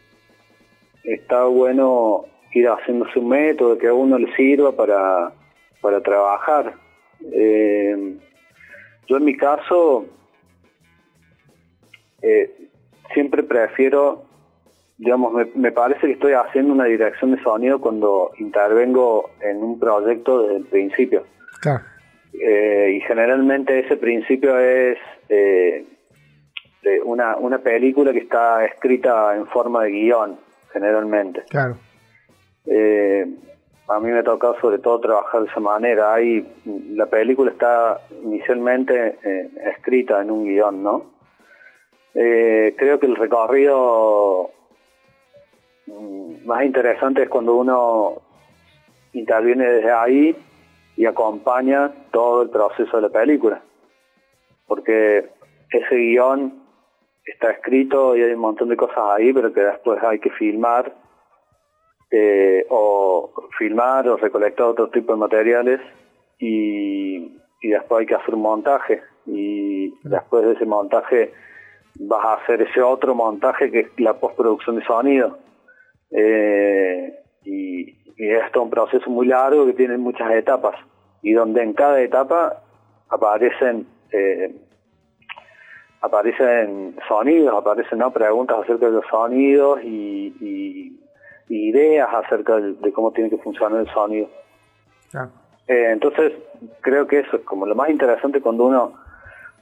está 1.04 1.44
bueno 1.44 2.26
ir 2.52 2.68
haciéndose 2.68 3.18
un 3.18 3.28
método 3.28 3.78
que 3.78 3.88
a 3.88 3.94
uno 3.94 4.18
le 4.18 4.34
sirva 4.36 4.72
para, 4.72 5.32
para 5.80 6.00
trabajar. 6.00 6.74
Eh, 7.32 8.16
yo 9.08 9.16
en 9.16 9.24
mi 9.24 9.36
caso 9.36 10.06
eh, 12.20 12.68
siempre 13.12 13.42
prefiero, 13.42 14.24
digamos, 14.98 15.32
me, 15.54 15.72
parece 15.72 16.06
que 16.06 16.12
estoy 16.12 16.32
haciendo 16.32 16.72
una 16.72 16.84
dirección 16.84 17.34
de 17.34 17.42
sonido 17.42 17.80
cuando 17.80 18.30
intervengo 18.38 19.30
en 19.40 19.62
un 19.62 19.78
proyecto 19.78 20.42
desde 20.42 20.56
el 20.56 20.64
principio. 20.64 21.24
Eh, 22.34 22.94
y 22.96 23.00
generalmente 23.02 23.78
ese 23.78 23.96
principio 23.96 24.58
es 24.58 24.98
una, 27.04 27.36
una 27.36 27.58
película 27.58 28.12
que 28.12 28.18
está 28.18 28.64
escrita 28.64 29.36
en 29.36 29.46
forma 29.46 29.84
de 29.84 29.90
guion, 29.90 30.38
generalmente. 30.72 31.42
Claro. 31.48 31.76
Eh, 32.66 33.26
a 33.88 34.00
mí 34.00 34.10
me 34.10 34.20
ha 34.20 34.22
tocado 34.22 34.58
sobre 34.60 34.78
todo 34.78 35.00
trabajar 35.00 35.42
de 35.42 35.48
esa 35.48 35.60
manera. 35.60 36.14
Ahí 36.14 36.46
la 36.94 37.06
película 37.06 37.50
está 37.50 38.00
inicialmente 38.22 39.18
eh, 39.22 39.50
escrita 39.76 40.20
en 40.20 40.30
un 40.30 40.44
guion, 40.44 40.82
¿no? 40.82 41.12
Eh, 42.14 42.74
creo 42.76 42.98
que 43.00 43.06
el 43.06 43.16
recorrido 43.16 44.50
mm, 45.86 46.46
más 46.46 46.64
interesante 46.64 47.22
es 47.22 47.28
cuando 47.28 47.54
uno 47.54 48.22
interviene 49.12 49.66
desde 49.66 49.92
ahí 49.92 50.36
y 50.96 51.06
acompaña 51.06 51.90
todo 52.10 52.42
el 52.42 52.50
proceso 52.50 52.96
de 52.96 53.02
la 53.02 53.08
película. 53.08 53.62
Porque 54.66 55.30
ese 55.70 55.96
guion 55.96 56.61
está 57.24 57.50
escrito 57.50 58.16
y 58.16 58.22
hay 58.22 58.32
un 58.32 58.40
montón 58.40 58.68
de 58.68 58.76
cosas 58.76 58.98
ahí, 59.10 59.32
pero 59.32 59.52
que 59.52 59.60
después 59.60 60.02
hay 60.02 60.18
que 60.18 60.30
filmar 60.30 60.92
eh, 62.10 62.66
o 62.68 63.32
filmar 63.56 64.06
o 64.08 64.16
recolectar 64.16 64.66
otro 64.66 64.90
tipo 64.90 65.12
de 65.12 65.18
materiales 65.18 65.80
y, 66.38 67.38
después 67.62 68.00
hay 68.00 68.06
que 68.06 68.14
hacer 68.14 68.34
un 68.34 68.42
montaje. 68.42 69.02
Y 69.24 69.94
después 70.02 70.44
de 70.44 70.52
ese 70.52 70.66
montaje 70.66 71.32
vas 72.00 72.24
a 72.24 72.34
hacer 72.34 72.62
ese 72.62 72.82
otro 72.82 73.14
montaje 73.14 73.70
que 73.70 73.80
es 73.80 73.88
la 73.98 74.14
postproducción 74.14 74.76
de 74.76 74.84
sonido. 74.84 75.38
Eh, 76.10 77.18
y, 77.44 78.02
esto 78.18 78.60
es 78.60 78.64
un 78.64 78.70
proceso 78.70 79.10
muy 79.10 79.26
largo 79.26 79.66
que 79.66 79.72
tiene 79.72 79.96
muchas 79.96 80.30
etapas. 80.32 80.76
Y 81.22 81.32
donde 81.32 81.62
en 81.62 81.72
cada 81.72 82.00
etapa 82.00 82.62
aparecen 83.08 83.86
eh, 84.10 84.54
aparecen 86.02 86.96
sonidos, 87.08 87.54
aparecen 87.54 87.98
¿no? 87.98 88.12
preguntas 88.12 88.58
acerca 88.62 88.86
de 88.86 88.92
los 88.92 89.06
sonidos 89.06 89.80
y 89.82 90.92
ideas 91.52 92.08
acerca 92.12 92.56
de, 92.56 92.92
cómo 92.92 93.12
tiene 93.12 93.30
que 93.30 93.38
funcionar 93.38 93.80
el 93.80 93.92
sonido. 93.92 94.28
Eh, 95.68 95.90
entonces, 95.90 96.32
creo 96.80 97.06
que 97.06 97.20
eso 97.20 97.36
es 97.36 97.42
como 97.42 97.66
lo 97.66 97.74
más 97.74 97.90
interesante 97.90 98.40
cuando 98.40 98.66
uno 98.66 98.94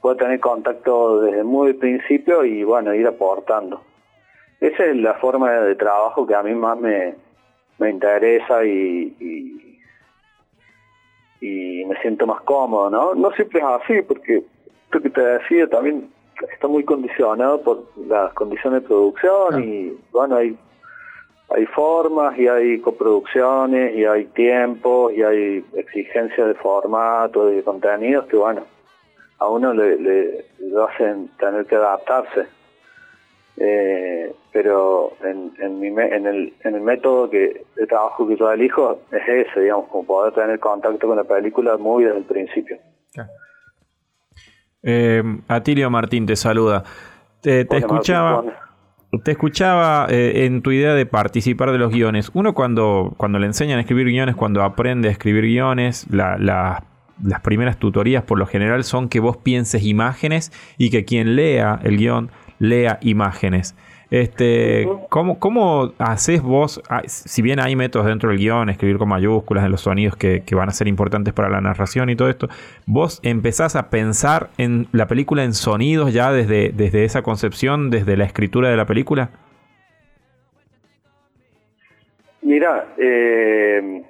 puede 0.01 0.17
tener 0.17 0.39
contacto 0.39 1.21
desde 1.21 1.43
muy 1.43 1.73
principio 1.73 2.43
y 2.43 2.63
bueno, 2.63 2.93
ir 2.93 3.05
aportando. 3.07 3.81
Esa 4.59 4.85
es 4.85 4.95
la 4.97 5.15
forma 5.15 5.51
de 5.51 5.75
trabajo 5.75 6.25
que 6.25 6.35
a 6.35 6.43
mí 6.43 6.53
más 6.55 6.79
me, 6.79 7.15
me 7.77 7.89
interesa 7.89 8.63
y, 8.63 9.15
y, 9.19 9.79
y, 11.41 11.85
me 11.85 11.99
siento 12.01 12.25
más 12.25 12.41
cómodo, 12.41 12.89
¿no? 12.89 13.15
No 13.15 13.31
siempre 13.31 13.59
es 13.59 13.65
así, 13.65 14.01
porque 14.03 14.43
que 14.91 15.09
te 15.09 15.21
decía 15.21 15.67
también 15.67 16.09
está 16.53 16.67
muy 16.67 16.83
condicionado 16.83 17.61
por 17.61 17.83
las 18.07 18.33
condiciones 18.33 18.81
de 18.81 18.87
producción 18.87 19.63
y 19.63 19.97
bueno, 20.11 20.37
hay 20.37 20.57
hay 21.53 21.65
formas 21.65 22.37
y 22.37 22.47
hay 22.47 22.79
coproducciones 22.79 23.95
y 23.95 24.05
hay 24.05 24.25
tiempos 24.25 25.11
y 25.13 25.21
hay 25.21 25.65
exigencias 25.73 26.47
de 26.47 26.53
formato 26.55 27.47
de 27.47 27.61
contenidos 27.63 28.25
que 28.27 28.37
bueno, 28.37 28.63
a 29.37 29.49
uno 29.49 29.73
le, 29.73 30.45
hacen 30.89 31.29
tener 31.39 31.65
que 31.65 31.75
adaptarse. 31.75 32.45
Eh, 33.57 34.33
pero 34.53 35.11
en, 35.23 35.51
en, 35.59 35.79
mi, 35.79 35.87
en, 35.87 36.25
el, 36.25 36.53
en 36.63 36.75
el 36.75 36.81
método 36.81 37.29
que, 37.29 37.65
de 37.75 37.85
trabajo 37.85 38.27
que 38.27 38.37
yo 38.37 38.49
elijo 38.49 39.01
es 39.11 39.27
ese, 39.27 39.59
digamos, 39.59 39.87
como 39.89 40.05
poder 40.05 40.33
tener 40.33 40.59
contacto 40.59 41.05
con 41.05 41.17
la 41.17 41.25
película 41.25 41.77
muy 41.77 42.05
desde 42.05 42.19
el 42.19 42.23
principio. 42.23 42.77
Eh, 44.83 45.23
Atilio 45.47 45.89
Martín 45.89 46.25
te 46.25 46.35
saluda. 46.35 46.83
Te, 47.41 47.61
escuchaba... 47.69 48.43
Te 49.23 49.31
escuchaba 49.31 50.07
eh, 50.09 50.45
en 50.45 50.61
tu 50.61 50.71
idea 50.71 50.93
de 50.93 51.05
participar 51.05 51.71
de 51.71 51.77
los 51.77 51.91
guiones. 51.91 52.31
Uno 52.33 52.53
cuando, 52.53 53.13
cuando 53.17 53.39
le 53.39 53.47
enseñan 53.47 53.77
a 53.77 53.81
escribir 53.81 54.07
guiones, 54.07 54.35
cuando 54.35 54.63
aprende 54.63 55.09
a 55.09 55.11
escribir 55.11 55.43
guiones, 55.43 56.07
las 56.09 57.41
primeras 57.43 57.77
tutorías 57.77 58.23
por 58.23 58.39
lo 58.39 58.45
general 58.45 58.85
son 58.85 59.09
que 59.09 59.19
vos 59.19 59.35
pienses 59.35 59.83
imágenes 59.83 60.53
y 60.77 60.91
que 60.91 61.03
quien 61.03 61.35
lea 61.35 61.77
el 61.83 61.97
guion 61.97 62.31
lea 62.61 62.99
imágenes. 63.01 63.75
Este, 64.11 64.87
¿cómo, 65.09 65.39
¿Cómo 65.39 65.93
haces 65.97 66.41
vos, 66.41 66.81
ah, 66.89 67.01
si 67.05 67.41
bien 67.41 67.61
hay 67.61 67.77
métodos 67.77 68.07
dentro 68.07 68.29
del 68.29 68.37
guion, 68.37 68.69
escribir 68.69 68.97
con 68.97 69.07
mayúsculas 69.07 69.63
en 69.65 69.71
los 69.71 69.81
sonidos 69.81 70.15
que, 70.17 70.43
van 70.51 70.67
a 70.69 70.73
ser 70.73 70.87
importantes 70.87 71.33
para 71.33 71.49
la 71.49 71.61
narración 71.61 72.09
y 72.09 72.15
todo 72.15 72.29
esto, 72.29 72.49
vos 72.85 73.19
empezás 73.23 73.75
a 73.75 73.89
pensar 73.89 74.49
en 74.57 74.87
la 74.91 75.07
película 75.07 75.43
en 75.43 75.53
sonidos 75.53 76.13
ya 76.13 76.31
desde, 76.31 76.71
desde 76.73 77.05
esa 77.05 77.23
concepción, 77.23 77.89
desde 77.89 78.17
la 78.17 78.25
escritura 78.25 78.69
de 78.69 78.75
la 78.75 78.85
película? 78.85 79.29
Mira, 82.41 82.93
eh, 82.97 84.03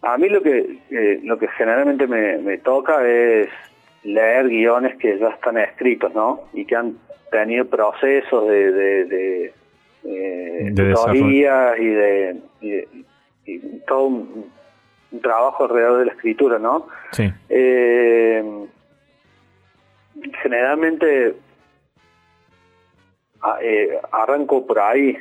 a 0.00 0.16
mí 0.16 0.28
lo 0.30 0.42
que, 0.42 0.78
eh, 0.90 1.20
lo 1.22 1.38
que 1.38 1.48
generalmente 1.48 2.06
me, 2.06 2.38
me 2.38 2.56
toca 2.58 3.06
es 3.06 3.50
leer 4.04 4.48
guiones 4.48 4.96
que 4.96 5.18
ya 5.18 5.28
están 5.28 5.58
escritos, 5.58 6.14
¿no? 6.14 6.42
Y 6.52 6.64
que 6.64 6.76
han 6.76 6.98
tenido 7.30 7.66
procesos 7.66 8.48
de, 8.48 8.72
de, 8.72 9.04
de, 9.06 9.54
eh, 10.04 10.72
y 11.78 11.86
de, 11.86 12.88
y, 13.46 13.78
todo 13.86 14.06
un, 14.06 14.52
trabajo 15.22 15.64
alrededor 15.64 15.98
de 16.00 16.06
la 16.06 16.12
escritura, 16.12 16.58
¿no? 16.58 16.88
Sí. 17.12 17.30
Eh, 17.48 18.66
generalmente 20.42 21.34
eh, 23.62 24.00
arranco 24.12 24.66
por 24.66 24.78
ahí. 24.78 25.16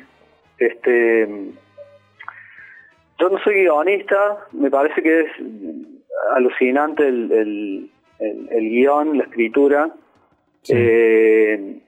Este, 0.58 1.28
yo 3.20 3.30
no 3.30 3.38
soy 3.40 3.62
guionista, 3.62 4.38
me 4.52 4.70
parece 4.70 5.02
que 5.02 5.22
es 5.22 5.28
alucinante 6.36 7.08
el, 7.08 7.32
el, 7.32 7.92
el, 8.50 8.70
guion, 8.70 9.18
la 9.18 9.24
escritura. 9.26 9.94
Eh, 10.70 11.82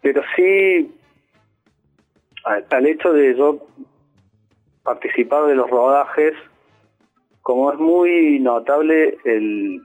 pero 0.00 0.22
sí, 0.34 0.94
al 2.44 2.86
hecho 2.86 3.12
de 3.12 3.36
yo 3.36 3.66
participar 4.82 5.46
de 5.46 5.54
los 5.54 5.70
rodajes, 5.70 6.34
como 7.42 7.72
es 7.72 7.78
muy 7.78 8.40
notable 8.40 9.18
el, 9.24 9.80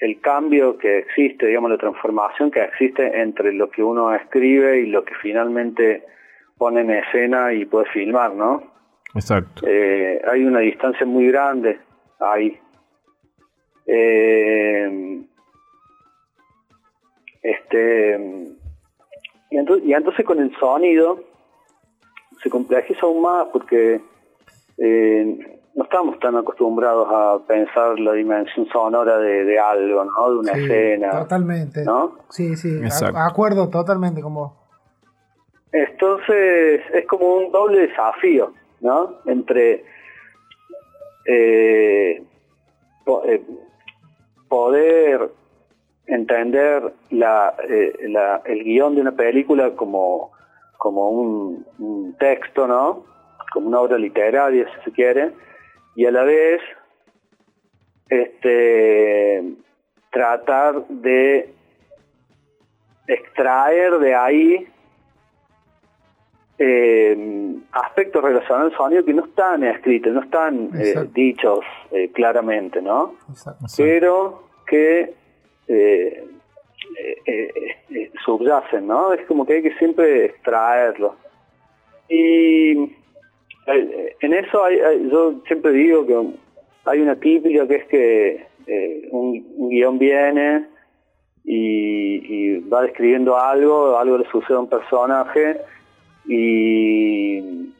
el 0.00 0.20
cambio 0.20 0.78
que 0.78 0.98
existe, 0.98 1.46
digamos, 1.46 1.70
la 1.70 1.78
transformación 1.78 2.50
que 2.50 2.62
existe 2.62 3.20
entre 3.20 3.52
lo 3.52 3.70
que 3.70 3.82
uno 3.82 4.14
escribe 4.14 4.80
y 4.80 4.86
lo 4.86 5.04
que 5.04 5.14
finalmente 5.22 6.04
pone 6.56 6.80
en 6.80 6.90
escena 6.90 7.52
y 7.52 7.64
puede 7.64 7.86
filmar, 7.86 8.34
¿no? 8.34 8.62
Exacto. 9.14 9.66
Eh, 9.66 10.20
hay 10.30 10.44
una 10.44 10.60
distancia 10.60 11.06
muy 11.06 11.28
grande 11.28 11.78
ahí. 12.20 12.58
Eh, 13.92 15.22
este 17.42 18.50
y 19.50 19.92
entonces, 19.92 20.24
con 20.24 20.40
el 20.40 20.56
sonido 20.58 21.18
se 22.42 22.48
complejiza 22.48 23.00
aún 23.02 23.22
más 23.22 23.48
porque 23.52 24.00
eh, 24.78 25.58
no 25.74 25.84
estamos 25.84 26.18
tan 26.20 26.36
acostumbrados 26.36 27.08
a 27.10 27.46
pensar 27.46 27.98
la 27.98 28.12
dimensión 28.12 28.66
sonora 28.68 29.18
de, 29.18 29.58
algo, 29.58 30.04
¿no? 30.04 30.30
De 30.30 30.38
una 30.38 30.52
escena. 30.52 31.10
Totalmente. 31.10 31.84
¿no? 31.84 32.18
Sí, 32.30 32.56
sí, 32.56 32.80
acuerdo 33.14 33.68
totalmente 33.68 34.22
como 34.22 34.56
Entonces 35.72 36.82
es 36.92 37.06
como 37.06 37.34
un 37.34 37.52
doble 37.52 37.88
desafío, 37.88 38.52
¿no? 38.80 39.16
Entre 39.26 39.84
eh, 41.26 42.22
eh, 43.24 43.42
poder 44.50 45.30
entender 46.06 46.92
eh, 47.68 47.92
el 48.44 48.64
guion 48.64 48.96
de 48.96 49.00
una 49.00 49.12
película 49.12 49.70
como, 49.76 50.32
como 50.76 51.08
un, 51.08 52.16
texto, 52.18 52.66
¿no? 52.66 53.06
Como 53.54 53.68
una 53.68 53.80
obra 53.80 53.96
literaria, 53.96 54.66
si 54.74 54.84
se 54.84 54.92
quiere, 54.92 55.32
y 55.94 56.04
a 56.04 56.10
la 56.10 56.24
vez 56.24 56.60
este, 58.10 59.54
tratar 60.10 60.86
de 60.88 61.54
extraer 63.06 63.98
de 63.98 64.14
ahí 64.14 64.68
eh, 66.58 67.49
aspectos 67.72 68.22
relacionados 68.22 68.72
al 68.72 68.78
sonido 68.78 69.04
que 69.04 69.14
no 69.14 69.24
están 69.24 69.62
escritos, 69.64 70.12
no 70.12 70.22
están 70.22 70.70
eh, 70.74 71.08
dichos 71.14 71.60
eh, 71.92 72.10
claramente, 72.12 72.80
¿no? 72.82 73.14
Exacto. 73.28 73.64
Pero 73.76 74.42
que 74.66 75.14
eh, 75.68 76.24
eh, 77.26 78.10
subyacen, 78.24 78.86
¿no? 78.86 79.12
Es 79.12 79.24
como 79.26 79.46
que 79.46 79.54
hay 79.54 79.62
que 79.62 79.74
siempre 79.78 80.24
extraerlo. 80.26 81.14
Y 82.08 82.72
en 83.66 84.34
eso 84.34 84.64
hay- 84.64 84.80
hay- 84.80 85.08
yo 85.10 85.34
siempre 85.46 85.70
digo 85.72 86.06
que 86.06 86.16
hay 86.86 87.00
una 87.00 87.14
típica 87.16 87.68
que 87.68 87.76
es 87.76 87.84
que 87.86 88.46
un, 89.12 89.46
un 89.56 89.68
guion 89.70 89.98
viene 89.98 90.66
y, 91.44 92.56
y 92.56 92.58
va 92.68 92.82
describiendo 92.82 93.36
algo, 93.38 93.96
algo 93.98 94.18
le 94.18 94.24
sucede 94.30 94.56
a 94.56 94.60
un 94.60 94.68
personaje 94.68 95.60
y 96.32 97.72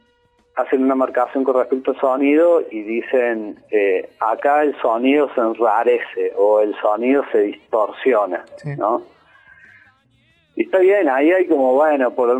hacen 0.56 0.82
una 0.82 0.94
marcación 0.94 1.44
con 1.44 1.56
respecto 1.56 1.92
al 1.92 2.00
sonido 2.00 2.62
y 2.70 2.82
dicen 2.82 3.56
eh, 3.70 4.10
acá 4.20 4.62
el 4.62 4.76
sonido 4.80 5.30
se 5.34 5.40
enrarece 5.40 6.32
o 6.36 6.60
el 6.60 6.74
sonido 6.80 7.24
se 7.32 7.38
distorsiona, 7.42 8.44
Sí. 8.56 8.70
¿no? 8.76 9.02
Y 10.56 10.64
está 10.64 10.78
bien, 10.78 11.08
ahí 11.08 11.30
hay 11.30 11.46
como, 11.46 11.72
bueno, 11.74 12.10
por, 12.10 12.38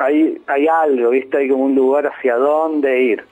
hay, 0.00 0.40
hay 0.48 0.66
algo, 0.66 1.10
¿viste? 1.10 1.36
Hay 1.36 1.48
como 1.48 1.64
un 1.66 1.74
lugar 1.76 2.06
hacia 2.08 2.34
dónde 2.36 3.00
ir. 3.02 3.24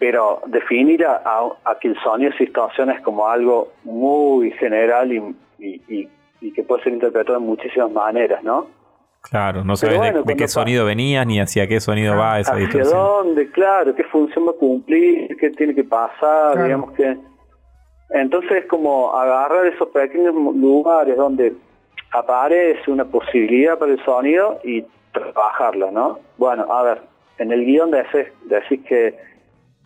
Pero 0.00 0.40
definir 0.46 1.04
a, 1.04 1.22
a- 1.24 1.52
a 1.64 1.78
que 1.78 1.88
el 1.88 2.00
sonido 2.00 2.32
se 2.32 2.44
distorsiona 2.44 2.94
es 2.94 3.00
como 3.02 3.28
algo 3.28 3.72
muy 3.84 4.50
general 4.52 5.12
y, 5.12 5.18
y- 5.58 5.80
y- 5.88 6.08
y 6.40 6.52
que 6.52 6.62
puede 6.64 6.82
ser 6.84 6.92
interpretado 6.94 7.38
de 7.38 7.44
muchísimas 7.44 7.90
maneras, 7.92 8.42
¿no? 8.42 8.66
Claro, 9.22 9.64
no 9.64 9.76
sabes 9.76 9.94
de- 9.94 9.98
bueno, 9.98 10.18
de, 10.18 10.24
cuando 10.24 10.38
qué 10.42 10.48
sonido 10.48 10.84
venías 10.86 11.26
ni 11.26 11.40
hacia 11.40 11.66
qué 11.66 11.80
sonido 11.80 12.16
va 12.16 12.38
esa 12.40 12.52
¿Hacia 12.52 12.64
distorsión. 12.66 12.98
dónde? 12.98 13.50
Claro, 13.50 13.94
qué 13.94 14.04
función 14.04 14.46
va 14.46 14.52
a 14.52 14.54
cumplir, 14.54 15.36
qué 15.36 15.50
tiene 15.50 15.74
que 15.74 15.84
pasar, 15.84 16.52
Claro. 16.52 16.64
digamos 16.64 16.92
que... 16.92 17.16
Entonces 18.10 18.50
es 18.52 18.66
como 18.66 19.14
agarrar 19.14 19.66
esos 19.66 19.88
pequeños 19.88 20.34
lugares 20.34 21.16
donde 21.16 21.52
aparece 22.12 22.90
una 22.90 23.04
posibilidad 23.04 23.78
para 23.78 23.92
el 23.92 24.02
sonido 24.04 24.58
y 24.64 24.82
trabajarla, 25.12 25.90
¿no? 25.90 26.18
Bueno, 26.38 26.64
a 26.72 26.82
ver, 26.82 27.02
en 27.38 27.52
el 27.52 27.64
guion 27.66 27.90
decís, 27.90 28.26
decís 28.46 28.80
que 28.86 29.14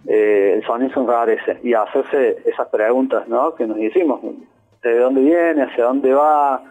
eh, 0.06 0.52
el 0.56 0.64
sonido 0.64 0.92
se 0.94 1.00
enrarece 1.00 1.58
y 1.64 1.74
hacerse 1.74 2.36
esas 2.44 2.68
preguntas, 2.68 3.26
¿no? 3.26 3.54
Que 3.56 3.66
nos 3.66 3.78
hicimos, 3.78 4.20
¿de 4.82 4.98
dónde 4.98 5.20
viene? 5.22 5.62
¿Hacia 5.64 5.84
dónde 5.84 6.12
va? 6.12 6.62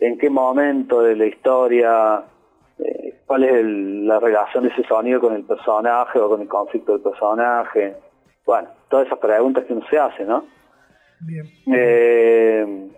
¿En 0.00 0.18
qué 0.18 0.28
momento 0.30 1.00
de 1.02 1.16
la 1.16 1.26
historia? 1.26 2.24
eh, 2.78 3.20
¿Cuál 3.26 3.44
es 3.44 3.52
el- 3.54 4.06
la 4.06 4.18
relación 4.20 4.64
de 4.64 4.70
ese 4.70 4.82
sonido 4.84 5.20
con 5.20 5.34
el 5.34 5.44
personaje 5.44 6.18
o 6.18 6.28
con 6.28 6.42
el 6.42 6.48
conflicto 6.48 6.92
del 6.92 7.00
personaje? 7.02 7.96
Bueno, 8.44 8.68
todas 8.88 9.06
esas 9.06 9.18
preguntas 9.18 9.64
que 9.64 9.72
uno 9.72 9.86
se 9.88 9.96
hace, 9.98 10.24
¿no? 10.24 10.44
Bien. 11.20 11.46
Eh, 11.72 12.90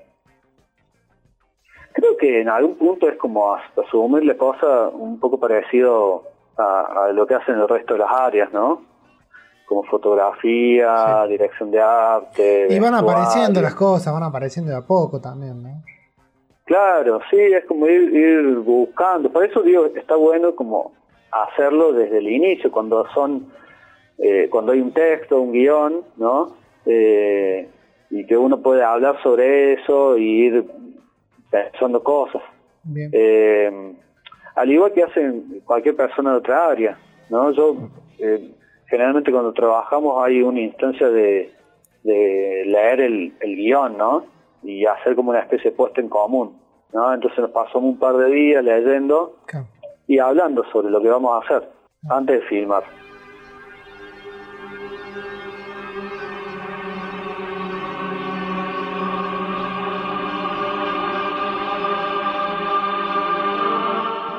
creo 1.93 2.17
que 2.17 2.41
en 2.41 2.49
algún 2.49 2.76
punto 2.76 3.09
es 3.09 3.17
como 3.19 3.55
as- 3.55 3.62
asumirle 3.87 4.37
cosas 4.37 4.91
un 4.95 5.21
poco 5.21 5.38
parecido 5.38 6.25
a, 6.57 7.05
a 7.07 7.12
lo 7.12 7.26
que 7.26 7.35
hacen 7.35 7.57
el 7.57 7.69
resto 7.69 7.95
de 7.95 8.00
las 8.00 8.11
áreas, 8.11 8.53
¿no? 8.53 8.83
Como 9.67 9.83
fotografía, 9.85 11.25
dirección 11.29 11.71
de 11.71 11.81
arte. 11.81 12.67
Y 12.71 12.79
van 12.81 12.95
apareciendo 12.95 13.61
las 13.61 13.75
cosas, 13.75 14.12
van 14.12 14.23
apareciendo 14.23 14.71
de 14.71 14.76
a 14.79 14.83
poco 14.87 15.21
también, 15.21 15.62
¿no? 15.62 15.83
Claro, 16.66 17.20
sí, 17.30 17.37
es 17.38 17.64
como 17.64 17.87
ir, 17.87 18.12
ir 18.14 18.56
buscando. 18.56 19.30
Por 19.30 19.44
eso 19.44 19.62
digo, 19.62 19.87
está 19.87 20.16
bueno 20.16 20.54
como 20.54 20.92
hacerlo 21.30 21.92
desde 21.92 22.18
el 22.18 22.28
inicio, 22.28 22.72
cuando 22.72 23.07
son, 23.14 23.46
eh, 24.18 24.48
cuando 24.50 24.72
hay 24.72 24.81
un 24.81 24.92
texto, 24.92 25.40
un 25.40 25.52
guion, 25.52 26.02
¿no? 26.16 26.57
Eh, 26.85 27.68
y 28.11 28.26
que 28.26 28.37
uno 28.37 28.61
puede 28.61 28.83
hablar 28.83 29.22
sobre 29.22 29.74
eso 29.74 30.18
y 30.18 30.46
ir 30.46 30.64
pensando 31.50 32.02
cosas. 32.02 32.42
Bien. 32.83 33.11
Eh, 33.12 33.94
al 34.57 34.70
igual 34.70 34.92
que 34.92 35.05
hacen 35.05 35.62
cualquier 35.64 35.94
persona 35.94 36.33
de 36.33 36.38
otra 36.38 36.68
área, 36.68 36.98
¿no? 37.31 37.52
Yo, 37.52 37.76
eh, 38.18 38.50
generalmente 38.87 39.31
cuando 39.31 39.52
trabajamos 39.52 40.24
hay 40.24 40.42
una 40.42 40.61
instancia 40.61 41.09
de, 41.11 41.52
de 42.02 42.64
leer 42.66 43.00
el, 43.02 43.35
el 43.38 43.57
guion, 43.57 43.96
¿no? 43.96 44.36
Y 44.62 44.85
hacer 44.87 45.14
como 45.14 45.31
una 45.31 45.40
especie 45.40 45.71
de 45.71 45.77
puesta 45.77 46.01
en 46.01 46.09
común, 46.09 46.59
¿no? 46.92 47.12
Entonces 47.14 47.38
nos 47.38 47.51
pasamos 47.51 47.85
un 47.85 47.99
par 47.99 48.16
de 48.16 48.31
días 48.31 48.64
leyendo 48.64 49.37
Claro. 49.47 49.66
y 50.07 50.19
hablando 50.19 50.64
sobre 50.73 50.90
lo 50.90 51.01
que 51.01 51.09
vamos 51.09 51.33
a 51.35 51.45
hacer 51.45 51.69
antes 52.09 52.40
de 52.40 52.47
filmar. 52.47 52.85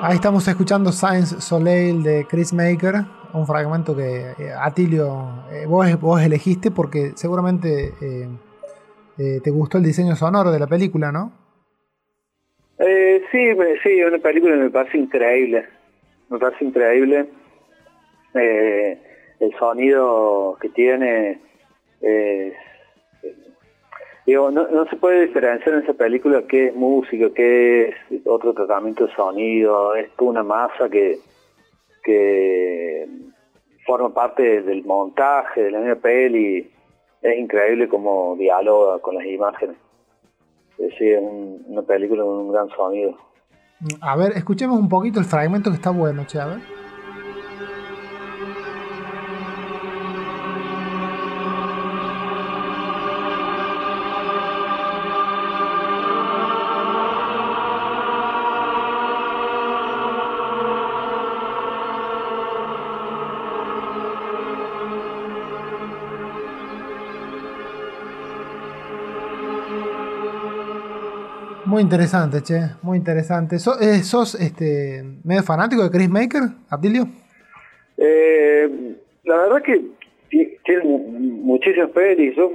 Ahí 0.02 0.16
estamos 0.16 0.48
escuchando 0.48 0.92
Science 0.92 1.42
Soleil 1.42 2.04
de 2.04 2.26
Chris 2.30 2.54
Maker, 2.54 3.04
un 3.34 3.46
fragmento 3.48 3.96
que 3.96 4.32
eh, 4.38 4.54
Atilio, 4.58 5.44
eh, 5.52 5.66
vos, 5.66 6.00
vos 6.00 6.22
elegiste 6.22 6.72
porque 6.72 7.14
seguramente 7.16 7.94
eh, 8.00 8.30
eh, 9.18 9.40
te 9.44 9.50
gustó 9.52 9.78
el 9.78 9.84
diseño 9.84 10.16
sonoro 10.16 10.52
de 10.52 10.60
la 10.60 10.68
película, 10.68 11.12
¿no? 11.12 11.32
Eh, 12.80 13.24
sí, 13.32 13.38
me- 13.58 13.80
sí, 13.82 14.02
una 14.04 14.20
película 14.20 14.56
me 14.56 14.70
parece 14.70 14.98
increíble. 14.98 15.66
Me 16.30 16.38
parece 16.40 16.66
increíble. 16.66 17.26
Eh, 18.34 19.02
el 19.40 19.56
sonido 19.58 20.58
que 20.62 20.70
tiene 20.70 21.40
es... 22.02 22.54
Digo, 24.26 24.52
no, 24.52 24.68
no 24.68 24.86
se 24.90 24.98
puede 24.98 25.28
diferenciar 25.28 25.76
en 25.76 25.84
esa 25.84 25.94
película 25.94 26.44
qué 26.50 26.68
es 26.68 26.76
música, 26.76 27.28
qué 27.34 27.90
es 27.90 27.96
otro 28.26 28.54
tratamiento 28.54 29.08
de 29.08 29.16
sonido. 29.16 29.96
Es 29.96 30.10
una 30.20 30.44
masa 30.44 30.90
que, 30.90 31.18
que 32.04 33.08
forma 33.86 34.14
parte 34.14 34.62
del 34.64 34.84
montaje 34.84 35.64
de 35.64 35.72
la 35.72 35.80
misma 35.80 35.96
peli. 35.96 36.70
Es 37.22 37.38
increíble 37.38 37.88
cómo 37.90 38.36
dialoga 38.38 39.00
con 39.00 39.16
las 39.16 39.26
imágenes. 39.26 39.76
Es 40.78 40.94
un- 41.20 41.64
una 41.68 41.82
película 41.82 42.24
con 42.24 42.34
un 42.34 42.52
gran 42.52 42.70
sonido. 42.70 43.18
A 44.02 44.16
ver, 44.16 44.34
escuchemos 44.36 44.80
un 44.80 44.90
poquito 44.90 45.20
el 45.20 45.26
fragmento 45.26 45.70
que 45.70 45.76
está 45.76 45.90
bueno, 45.92 46.26
che. 46.26 46.40
Muy 71.78 71.84
interesante, 71.84 72.42
che, 72.42 72.60
muy 72.82 72.98
interesante. 72.98 73.58
Eh, 73.58 74.02
¿Sos 74.02 74.34
este, 74.34 75.04
medio 75.24 75.44
fanático 75.44 75.84
de 75.84 75.92
Chris 75.92 76.10
Maker, 76.10 76.42
Atilio? 76.72 77.08
Eh, 77.98 78.96
la 79.26 79.38
verdad 79.38 79.62
que 79.62 79.86
ti- 80.28 80.58
tiene 80.66 80.84
mu- 80.86 80.98
muchísimas 81.44 81.92
pelis. 81.92 82.36
Yo 82.36 82.50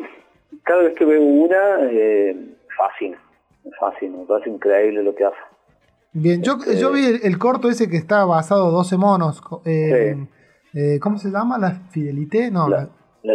cada 0.65 0.83
vez 0.83 0.95
que 0.97 1.05
veo 1.05 1.23
una, 1.23 1.57
eh, 1.89 2.37
fascina. 2.77 3.17
Fascina, 3.79 4.17
me 4.19 4.25
parece 4.25 4.51
increíble 4.51 5.05
lo 5.05 5.15
que 5.15 5.25
hace. 5.25 5.37
Bien, 6.15 6.43
yo, 6.43 6.57
yo 6.77 6.91
vi 6.91 7.05
el, 7.07 7.21
el 7.23 7.39
corto 7.39 7.71
ese 7.71 7.89
que 7.89 7.99
está 7.99 8.25
basado 8.25 8.73
12 8.73 8.97
monos. 8.97 9.41
eh, 9.65 10.17
Sí. 10.73 10.79
eh, 10.81 10.99
¿Cómo 10.99 11.19
se 11.19 11.31
llama? 11.31 11.59
¿La 11.59 11.71
Fidelité? 11.93 12.51
No, 12.51 12.69
La, 12.69 12.89
la- 13.23 13.35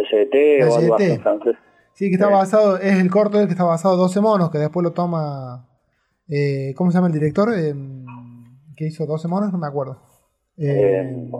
o 0.68 0.76
algo 0.76 0.96
así 0.96 1.04
GT. 1.06 1.14
en 1.14 1.20
francés. 1.22 1.56
sí, 1.94 2.08
que 2.10 2.16
está 2.16 2.26
Sí. 2.26 2.32
basado, 2.34 2.76
es 2.76 2.98
el 3.00 3.10
corto 3.10 3.38
que 3.38 3.52
está 3.52 3.64
basado 3.64 3.96
12 3.96 4.20
monos, 4.20 4.50
que 4.50 4.58
después 4.58 4.84
lo 4.84 4.92
toma. 4.92 5.64
Eh, 6.28 6.74
¿Cómo 6.76 6.90
se 6.90 6.96
llama 6.96 7.06
el 7.08 7.12
director? 7.14 7.52
Eh, 7.56 7.74
¿Qué 8.76 8.86
hizo 8.86 9.06
12 9.06 9.28
monos? 9.28 9.52
No 9.52 9.58
me 9.58 9.66
acuerdo. 9.66 10.00
Eh, 10.56 11.30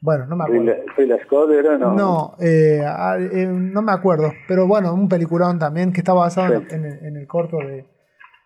bueno, 0.00 0.26
no 0.26 0.36
me 0.36 0.44
acuerdo. 0.44 0.62
Ridley 0.62 0.76
Ridley 0.96 1.18
Scott 1.24 1.50
era, 1.50 1.78
no. 1.78 1.94
No, 1.94 2.34
eh, 2.40 2.82
ah, 2.86 3.16
eh, 3.18 3.46
no 3.46 3.80
me 3.82 3.92
acuerdo. 3.92 4.32
Pero 4.46 4.66
bueno, 4.66 4.92
un 4.92 5.08
peliculón 5.08 5.58
también 5.58 5.92
que 5.92 6.00
está 6.00 6.12
basado 6.12 6.60
Sí. 6.60 6.66
en, 6.74 6.84
el, 6.84 7.04
en 7.06 7.16
el 7.16 7.26
corto 7.26 7.56
de, 7.58 7.86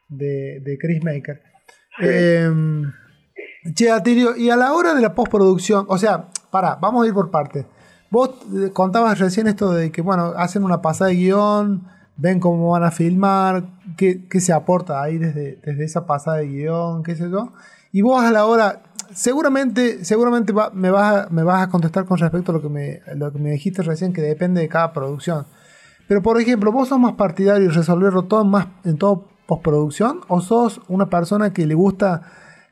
de, 0.08 0.60
de 0.60 0.78
Chris 0.78 1.02
Maker. 1.02 1.42
Sí. 2.00 2.06
Che, 3.74 3.90
Atilio, 3.90 4.36
y 4.36 4.50
a 4.50 4.56
la 4.56 4.72
hora 4.72 4.94
de 4.94 5.02
la 5.02 5.14
postproducción, 5.14 5.84
o 5.88 5.98
sea, 5.98 6.28
pará, 6.50 6.76
vamos 6.80 7.04
a 7.04 7.08
ir 7.08 7.12
por 7.14 7.30
partes. 7.30 7.66
Vos 8.10 8.30
contabas 8.72 9.18
recién 9.18 9.46
esto 9.48 9.72
de 9.72 9.90
que, 9.92 10.00
bueno, 10.00 10.32
hacen 10.36 10.62
una 10.62 10.80
pasada 10.80 11.10
de 11.10 11.16
guion, 11.16 11.86
ven 12.16 12.40
cómo 12.40 12.70
van 12.70 12.84
a 12.84 12.90
filmar, 12.90 13.64
qué, 13.98 14.40
se 14.40 14.52
aporta 14.52 15.02
ahí 15.02 15.18
desde, 15.18 15.58
desde 15.62 15.84
esa 15.84 16.06
pasada 16.06 16.38
de 16.38 16.46
guion, 16.46 17.02
qué 17.02 17.16
sé 17.16 17.28
yo. 17.28 17.52
Y 17.92 18.00
vos 18.00 18.22
a 18.22 18.30
la 18.30 18.46
hora, 18.46 18.82
seguramente, 19.12 20.04
seguramente 20.04 20.54
me, 20.72 20.90
vas 20.90 21.26
a, 21.26 21.28
me 21.30 21.42
vas 21.42 21.62
a 21.62 21.68
contestar 21.68 22.04
con 22.04 22.16
respecto 22.16 22.52
a 22.52 22.54
lo 22.54 22.62
que, 22.62 22.68
me, 22.68 23.00
lo 23.16 23.32
que 23.32 23.38
me 23.38 23.50
dijiste 23.50 23.82
recién, 23.82 24.12
que 24.12 24.22
depende 24.22 24.60
de 24.60 24.68
cada 24.68 24.92
producción. 24.92 25.46
Pero 26.06 26.22
por 26.22 26.40
ejemplo, 26.40 26.72
¿vos 26.72 26.88
sos 26.88 26.98
más 26.98 27.14
partidario 27.14 27.68
de 27.68 27.74
resolverlo 27.74 28.24
todo 28.24 28.44
más 28.44 28.68
en 28.84 28.96
todo 28.96 29.26
postproducción? 29.46 30.20
¿O 30.28 30.40
sos 30.40 30.80
una 30.88 31.10
persona 31.10 31.52
que 31.52 31.66
le 31.66 31.74
gusta 31.74 32.22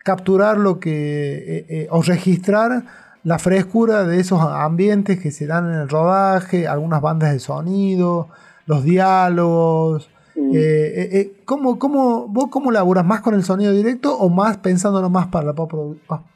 capturar 0.04 0.56
lo 0.58 0.78
que. 0.78 1.36
Eh, 1.36 1.66
eh, 1.68 1.88
o 1.90 2.02
registrar 2.02 2.84
la 3.24 3.40
frescura 3.40 4.04
de 4.04 4.20
esos 4.20 4.40
ambientes 4.40 5.18
que 5.18 5.32
se 5.32 5.46
dan 5.46 5.66
en 5.72 5.80
el 5.80 5.88
rodaje, 5.88 6.68
algunas 6.68 7.02
bandas 7.02 7.32
de 7.32 7.40
sonido, 7.40 8.28
los 8.66 8.84
diálogos? 8.84 10.08
Mm. 10.36 10.52
Eh, 10.54 11.32
¿cómo, 11.44 11.78
cómo, 11.78 12.28
¿Vos 12.28 12.48
cómo 12.50 12.70
laburas? 12.70 13.04
¿Más 13.04 13.22
con 13.22 13.34
el 13.34 13.42
sonido 13.42 13.72
directo 13.72 14.14
o 14.16 14.28
más 14.28 14.58
pensándolo 14.58 15.08
más 15.10 15.28
para 15.28 15.46
la 15.46 15.54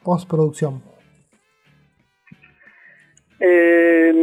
postproducción? 0.03 0.81
Eh, 3.39 4.13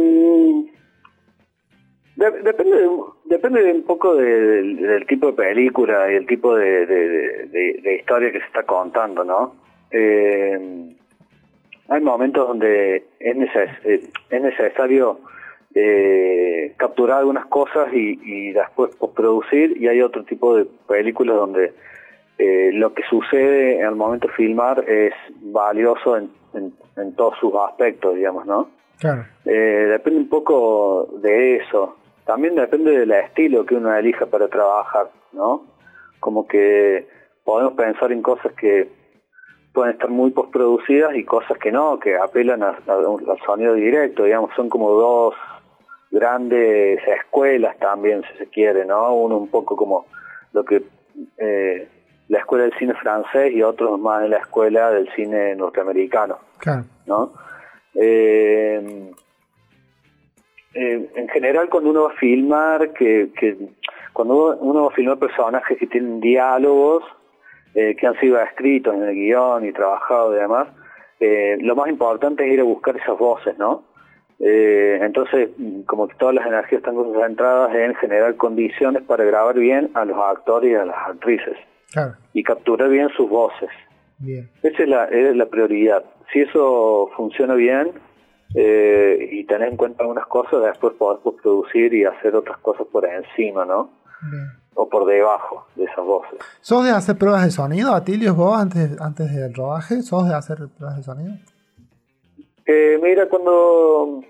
depende, 2.15 2.89
depende 3.25 3.73
un 3.73 3.83
poco 3.83 4.15
del 4.15 5.05
tipo 5.07 5.27
de 5.27 5.33
película 5.33 6.11
y 6.11 6.15
el 6.15 6.25
tipo 6.25 6.55
de, 6.55 7.97
historia 7.99 8.31
que 8.31 8.39
se 8.39 8.45
está 8.45 8.63
contando, 8.63 9.23
¿no? 9.23 9.55
Eh, 9.91 10.95
hay 11.89 12.01
momentos 12.01 12.47
donde 12.47 13.03
es, 13.19 13.37
eh, 13.83 14.01
es 14.29 14.41
necesario 14.41 15.19
eh, 15.73 16.38
capturar 16.77 17.19
algunas 17.19 17.45
cosas 17.47 17.87
y, 17.93 18.51
después 18.51 18.91
producir 19.15 19.77
y 19.81 19.87
hay 19.87 20.01
otro 20.01 20.23
tipo 20.23 20.55
de 20.55 20.65
películas 20.87 21.35
donde 21.35 21.73
lo 22.73 22.93
que 22.93 23.03
sucede 23.09 23.83
al 23.83 23.95
momento 23.95 24.27
de 24.27 24.33
filmar 24.33 24.83
es 24.87 25.13
valioso 25.41 26.17
en, 26.17 26.29
en 26.53 27.15
todos 27.15 27.37
sus 27.39 27.53
aspectos, 27.55 28.15
digamos, 28.15 28.45
¿no? 28.45 28.69
Claro. 28.99 29.25
depende 29.45 30.19
un 30.19 30.29
poco 30.29 31.07
de 31.21 31.57
eso. 31.57 31.95
También 32.25 32.55
depende 32.55 32.97
del 32.97 33.11
estilo 33.11 33.65
que 33.65 33.75
uno 33.75 33.95
elija 33.95 34.25
para 34.25 34.47
trabajar, 34.47 35.09
¿no? 35.31 35.63
Como 36.19 36.47
que 36.47 37.07
podemos 37.43 37.73
pensar 37.73 38.11
en 38.11 38.21
cosas 38.21 38.53
que 38.53 38.89
pueden 39.73 39.93
estar 39.93 40.09
muy 40.09 40.31
postproducidas 40.31 41.15
y 41.15 41.23
cosas 41.23 41.57
que 41.57 41.71
no, 41.71 41.99
que 41.99 42.17
apelan 42.17 42.61
al 42.63 42.77
sonido 43.45 43.73
directo, 43.73 44.25
digamos, 44.25 44.51
son 44.55 44.69
como 44.69 44.91
dos 44.91 45.35
grandes 46.11 46.99
escuelas 47.07 47.77
también, 47.77 48.23
si 48.31 48.37
se 48.37 48.47
quiere, 48.47 48.85
¿no? 48.85 49.13
Uno 49.15 49.37
un 49.37 49.49
poco 49.49 49.75
como 49.75 50.05
lo 50.53 50.63
que 50.65 50.83
eh, 51.37 51.87
la 52.27 52.39
escuela 52.39 52.65
del 52.65 52.77
cine 52.77 52.93
francés 52.95 53.51
y 53.53 53.61
otros 53.61 53.99
más 53.99 54.23
en 54.23 54.31
la 54.31 54.37
escuela 54.37 54.91
del 54.91 55.09
cine 55.15 55.55
norteamericano, 55.55 56.37
claro. 56.59 56.85
¿no? 57.05 57.33
Eh, 57.95 59.11
eh, 60.73 61.09
en 61.15 61.29
general 61.29 61.67
cuando 61.69 61.89
uno 61.89 62.03
va 62.03 62.11
a 62.11 62.17
filmar, 62.17 62.93
que, 62.93 63.29
cuando 64.13 64.57
uno 64.57 64.83
va 64.83 64.87
a 64.89 64.95
filmar 64.95 65.17
personajes 65.17 65.77
que 65.77 65.87
tienen 65.87 66.21
diálogos, 66.21 67.03
eh, 67.73 67.95
que 67.95 68.07
han 68.07 68.19
sido 68.19 68.39
escritos 68.39 68.93
en 68.95 69.03
el 69.03 69.15
guion 69.15 69.65
y 69.65 69.73
trabajados 69.73 70.35
y 70.35 70.39
demás, 70.39 70.67
eh, 71.19 71.57
lo 71.61 71.75
más 71.75 71.89
importante 71.89 72.45
es 72.45 72.53
ir 72.53 72.59
a 72.61 72.63
buscar 72.63 72.95
esas 72.95 73.17
voces, 73.17 73.57
¿no? 73.57 73.83
Entonces, 74.39 75.49
como 75.85 76.07
que 76.07 76.15
todas 76.15 76.35
las 76.35 76.47
energías 76.47 76.79
están 76.79 76.95
concentradas 76.95 77.75
en 77.75 77.93
generar 77.95 78.35
condiciones 78.35 79.03
para 79.03 79.25
grabar 79.25 79.55
bien 79.55 79.91
a 79.93 80.05
los 80.05 80.17
actores 80.17 80.71
y 80.71 80.75
a 80.75 80.85
las 80.85 80.97
actrices. 81.07 81.57
Y 82.33 82.43
capturar 82.43 82.89
bien 82.89 83.09
sus 83.17 83.29
voces. 83.29 83.69
Esa 84.63 84.83
es 84.83 84.89
la, 84.89 85.05
es 85.05 85.35
la 85.35 85.47
prioridad. 85.47 86.03
Si 86.31 86.39
eso 86.39 87.09
funciona 87.15 87.55
bien, 87.55 87.91
eh, 88.55 89.29
y 89.31 89.45
tener 89.45 89.69
en 89.69 89.77
cuenta 89.77 90.03
algunas 90.03 90.25
cosas, 90.25 90.63
después 90.63 90.95
poder 90.95 91.19
producir 91.21 91.93
y 91.93 92.05
hacer 92.05 92.35
otras 92.35 92.57
cosas 92.59 92.87
por 92.91 93.05
encima, 93.05 93.63
¿no? 93.65 93.91
O 94.73 94.89
por 94.89 95.05
debajo 95.05 95.67
de 95.75 95.83
esas 95.83 96.03
voces. 96.03 96.39
¿Sos 96.61 96.83
de 96.83 96.91
hacer 96.91 97.15
pruebas 97.17 97.45
de 97.45 97.51
sonido, 97.51 97.93
Atilio, 97.93 98.33
vos 98.33 98.59
antes, 98.59 98.99
antes 98.99 99.33
del 99.33 99.53
rodaje? 99.53 100.01
¿Sos 100.01 100.27
de 100.27 100.33
hacer 100.33 100.57
pruebas 100.77 100.97
de 100.97 101.03
sonido? 101.03 101.33
Eh, 102.71 102.99
mira, 103.01 103.27
cuando... 103.27 104.23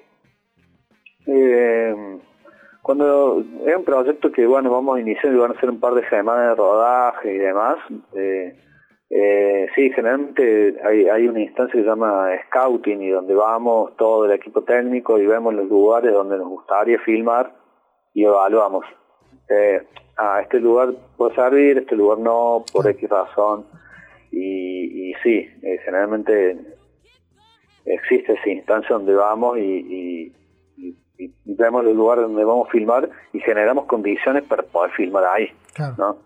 Eh, 1.28 2.20
cuando 2.82 3.44
es 3.68 3.76
un 3.76 3.84
proyecto 3.84 4.32
que, 4.32 4.48
bueno, 4.48 4.72
vamos 4.72 4.98
a 4.98 5.02
iniciar 5.02 5.34
y 5.34 5.38
van 5.38 5.52
a 5.52 5.60
ser 5.60 5.70
un 5.70 5.80
par 5.82 5.94
de 5.94 6.08
semanas 6.08 6.52
de 6.52 6.56
rodaje 6.56 7.36
y 7.36 7.38
demás, 7.38 7.78
eh, 8.16 8.58
eh, 9.10 9.68
sí, 9.76 9.92
generalmente 9.92 10.78
hay, 10.82 11.28
una 11.28 11.42
instancia 11.42 11.74
que 11.74 11.84
se 11.84 11.86
llama 11.86 12.30
scouting 12.48 13.02
y 13.02 13.10
donde 13.10 13.36
vamos 13.36 13.98
todo 13.98 14.24
el 14.24 14.32
equipo 14.32 14.64
técnico 14.64 15.20
y 15.20 15.28
vemos 15.28 15.54
los 15.54 15.68
lugares 15.68 16.14
donde 16.14 16.38
nos 16.38 16.48
gustaría 16.48 16.98
filmar 17.00 17.54
y 18.14 18.24
evaluamos. 18.24 18.86
Eh, 19.50 19.84
ah, 20.18 20.40
este 20.42 20.62
lugar 20.62 20.94
puede 21.18 21.36
servir, 21.36 21.80
este 21.80 21.98
lugar 21.98 22.20
no, 22.20 22.64
por 22.72 22.90
X 22.90 23.10
razón. 23.10 23.66
Y, 24.32 25.10
y 25.10 25.14
sí, 25.24 25.46
eh, 25.62 25.80
generalmente 25.84 26.79
existe 27.90 28.34
esa 28.34 28.50
instancia 28.50 28.96
donde 28.96 29.16
vamos 29.16 29.58
y, 29.58 30.34
vemos 31.44 31.84
los 31.84 31.96
lugares 31.96 32.24
donde 32.24 32.46
vamos 32.46 32.70
a 32.70 32.72
filmar 32.72 33.10
y 33.34 33.40
generamos 33.42 33.86
condiciones 33.86 34.44
para 34.44 34.64
poder 34.64 34.92
filmar 34.92 35.26
ahí. 35.26 35.50
¿no? 35.98 36.18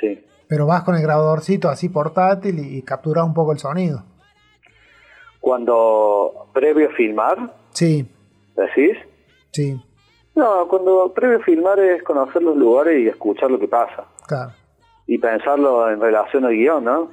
Sí. 0.00 0.24
Pero 0.48 0.66
vas 0.66 0.84
con 0.84 0.94
el 0.94 1.02
grabadorcito 1.02 1.68
así 1.68 1.88
portátil 1.88 2.60
y, 2.60 2.82
capturas 2.82 3.24
un 3.24 3.34
poco 3.34 3.52
el 3.52 3.58
sonido. 3.58 4.04
Cuando 5.40 6.48
previo 6.52 6.88
a 6.88 6.92
filmar. 6.92 7.54
Sí. 7.70 8.08
¿Decís? 8.56 8.96
Sí. 9.52 9.80
No, 10.36 10.68
cuando 10.68 11.12
previo 11.12 11.38
a 11.38 11.42
filmar 11.42 11.80
es 11.80 12.02
conocer 12.02 12.42
los 12.42 12.56
lugares 12.56 13.00
y 13.00 13.08
escuchar 13.08 13.50
lo 13.50 13.58
que 13.58 13.68
pasa. 13.68 14.04
Claro. 14.26 14.52
Y 15.06 15.18
pensarlo 15.18 15.90
en 15.90 16.00
relación 16.00 16.44
al 16.44 16.52
guion, 16.52 16.84
¿no? 16.84 17.10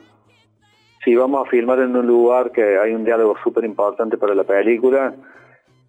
Si 1.04 1.16
vamos 1.16 1.46
a 1.46 1.50
filmar 1.50 1.80
en 1.80 1.96
un 1.96 2.08
lugar 2.08 2.52
que 2.52 2.78
hay 2.80 2.94
un 2.94 3.04
diálogo 3.04 3.36
súper 3.44 3.66
importante 3.66 4.18
para 4.18 4.34
la 4.34 4.44
película 4.44 5.14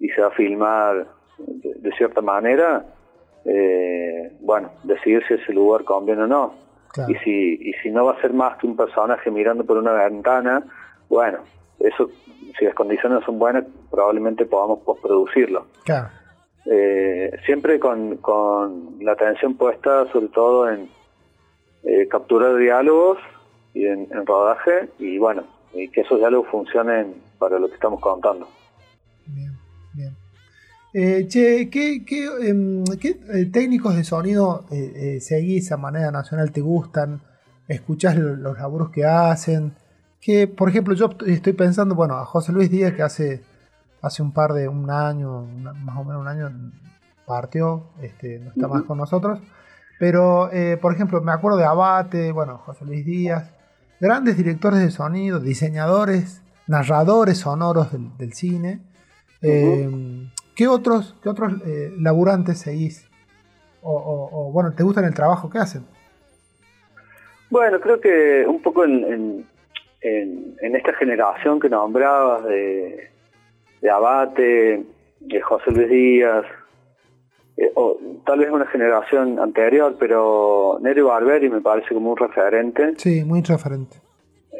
y 0.01 0.09
se 0.09 0.21
va 0.21 0.29
a 0.29 0.33
filmar 0.33 1.07
de, 1.39 1.93
cierta 1.93 2.21
manera, 2.21 2.85
eh, 3.45 4.33
bueno, 4.41 4.71
decidir 4.83 5.23
si 5.29 5.35
ese 5.35 5.53
lugar 5.53 5.85
conviene 5.85 6.23
o 6.23 6.27
no. 6.27 6.55
Y, 7.09 7.15
si, 7.17 7.55
y 7.61 7.73
si 7.83 7.91
no 7.91 8.05
va 8.05 8.13
a 8.13 8.21
ser 8.21 8.33
más 8.33 8.57
que 8.59 8.69
un 8.69 8.77
personaje 8.77 9.31
mirando 9.31 9.65
por 9.65 9.77
una 9.79 9.93
ventana, 9.93 10.63
bueno, 11.09 11.39
eso, 11.81 12.09
si 12.57 12.65
las 12.65 12.75
condiciones 12.75 13.25
son 13.25 13.39
buenas, 13.39 13.65
probablemente 13.91 14.47
podamos 14.47 14.81
postproducirlo. 14.81 15.67
Eh, 16.67 17.31
siempre 17.45 17.79
con, 17.79 18.17
con, 18.19 18.97
la 19.01 19.13
atención 19.13 19.55
puesta 19.57 20.11
sobre 20.13 20.29
todo 20.29 20.71
en 20.71 20.89
eh, 21.83 22.09
capturar 22.09 22.57
diálogos 22.57 23.19
y 23.75 23.87
en, 23.87 24.09
rodaje 24.25 24.89
y 24.99 25.19
bueno, 25.19 25.45
y 25.75 25.89
que 25.89 26.03
esos 26.03 26.19
diálogos 26.19 26.49
funcionen 26.49 27.15
para 27.39 27.59
lo 27.59 27.69
que 27.69 27.75
estamos 27.75 28.01
contando. 28.01 28.49
Eh, 30.97 31.27
che, 31.27 31.69
¿qué, 31.71 32.05
qué, 32.07 32.29
em, 32.49 32.85
eh, 32.85 33.47
técnicos 33.47 33.97
de 33.97 34.05
sonido 34.05 34.65
eh, 34.71 35.19
seguís 35.21 35.73
a 35.73 35.77
manera 35.77 36.13
nacional? 36.13 36.53
¿Te 36.53 36.61
gustan? 36.61 37.21
¿Escuchás 37.67 38.17
los, 38.17 38.57
laburos 38.57 38.91
que 38.91 39.05
hacen? 39.05 39.75
Que, 40.21 40.47
por 40.47 40.69
ejemplo, 40.69 40.95
yo 40.95 41.11
estoy 41.27 41.53
pensando, 41.55 41.97
bueno, 41.97 42.15
a 42.15 42.25
José 42.25 42.53
Luis 42.53 42.71
Díaz, 42.71 42.93
que 42.95 43.03
hace, 43.03 43.43
hace 44.03 44.23
un 44.23 44.33
par 44.33 44.53
de 44.53 44.69
un 44.69 44.89
año, 44.89 45.43
más 45.43 45.97
o 45.99 46.05
menos 46.05 46.23
un 46.23 46.29
año, 46.29 46.53
partió, 47.27 47.89
este, 48.01 48.39
no 48.39 48.51
está 48.51 48.69
más 48.69 48.85
con 48.85 48.99
nosotros. 48.99 49.41
Pero, 49.99 50.49
por 50.81 50.95
ejemplo, 50.95 51.21
me 51.23 51.33
acuerdo 51.33 51.59
de 51.59 51.65
Abate, 51.65 52.31
bueno, 52.31 52.59
José 52.59 52.85
Luis 52.85 53.05
Díaz, 53.05 53.54
grandes 54.05 54.37
directores 54.37 54.81
de 54.81 54.91
sonido, 54.91 55.41
diseñadores, 55.41 56.43
narradores 56.67 57.39
sonoros 57.39 57.89
del, 58.19 58.35
cine. 58.35 58.81
¿Qué 59.41 60.69
otros, 60.69 61.17
qué 61.23 61.31
otros 61.31 61.55
eh, 61.67 61.91
laburantes 61.99 62.59
seguís? 62.59 63.09
O, 63.81 64.51
bueno, 64.53 64.73
¿te 64.75 64.83
gustan 64.83 65.07
el 65.07 65.15
trabajo 65.15 65.49
que 65.49 65.59
hacen? 65.59 65.87
Bueno, 67.49 67.81
creo 67.81 67.99
que 67.99 68.45
un 68.47 68.61
poco 68.61 68.85
en, 68.85 69.47
en, 70.03 70.77
esta 70.77 70.93
generación 70.95 71.59
que 71.59 71.71
nombrabas 71.71 72.45
de, 72.45 73.11
de 73.81 73.91
Abate, 73.91 74.85
de 75.21 75.41
José 75.41 75.71
Luis 75.71 75.89
Díaz, 75.89 76.45
eh, 77.57 77.71
o 77.75 77.99
tal 78.27 78.41
vez 78.41 78.51
una 78.51 78.67
generación 78.67 79.39
anterior, 79.39 79.97
pero 79.99 80.79
Neri 80.81 81.03
Barberi 81.03 81.49
me 81.49 81.61
parece 81.61 81.95
como 81.95 82.13
un 82.13 82.17
referente. 82.17 82.95
Sí, 82.97 83.25
muy 83.25 83.43
referente. 83.43 83.97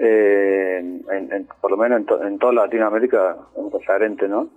Eh, 0.01 1.03
por 1.61 1.71
lo 1.71 1.77
menos 1.77 2.03
en, 2.23 2.39
toda 2.39 2.53
Latinoamérica, 2.53 3.37
un 3.55 3.73
referente, 3.73 4.29
¿no? 4.29 4.49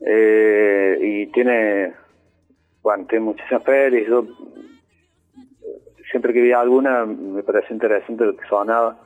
Eh, 0.00 0.98
y 1.00 1.26
tiene, 1.28 1.92
bueno, 2.82 3.06
tiene 3.06 3.24
muchísimas 3.24 3.62
pelis. 3.62 4.06
Yo, 4.06 4.26
siempre 6.10 6.32
que 6.32 6.42
vi 6.42 6.52
alguna 6.52 7.06
me 7.06 7.42
pareció 7.42 7.74
interesante 7.74 8.24
lo 8.24 8.36
que 8.36 8.46
sonaba. 8.48 8.98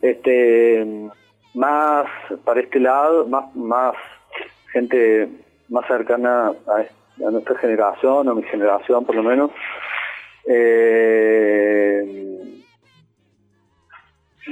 Este, 0.00 1.10
más 1.54 2.06
para 2.44 2.60
este 2.60 2.80
lado, 2.80 3.26
más, 3.26 3.54
más 3.54 3.94
gente 4.72 5.28
más 5.68 5.86
cercana 5.86 6.52
a, 6.66 6.84
nuestra 7.18 7.58
generación, 7.58 8.28
a 8.28 8.34
mi 8.34 8.42
generación 8.44 9.04
por 9.04 9.14
lo 9.14 9.22
menos. 9.22 9.50
Eh, 10.46 12.04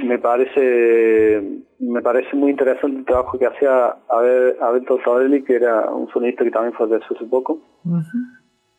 me 0.03 0.17
parece 0.17 1.63
me 1.79 2.01
parece 2.01 2.35
muy 2.35 2.51
interesante 2.51 2.97
el 2.97 3.05
trabajo 3.05 3.37
que 3.37 3.45
hacía 3.45 3.97
Abel, 4.09 4.55
Abel 4.61 4.85
Tortorelli, 4.85 5.43
que 5.43 5.55
era 5.55 5.91
un 5.91 6.09
sonista 6.09 6.43
que 6.43 6.51
también 6.51 6.73
falleció 6.73 7.15
hace 7.15 7.25
poco. 7.25 7.59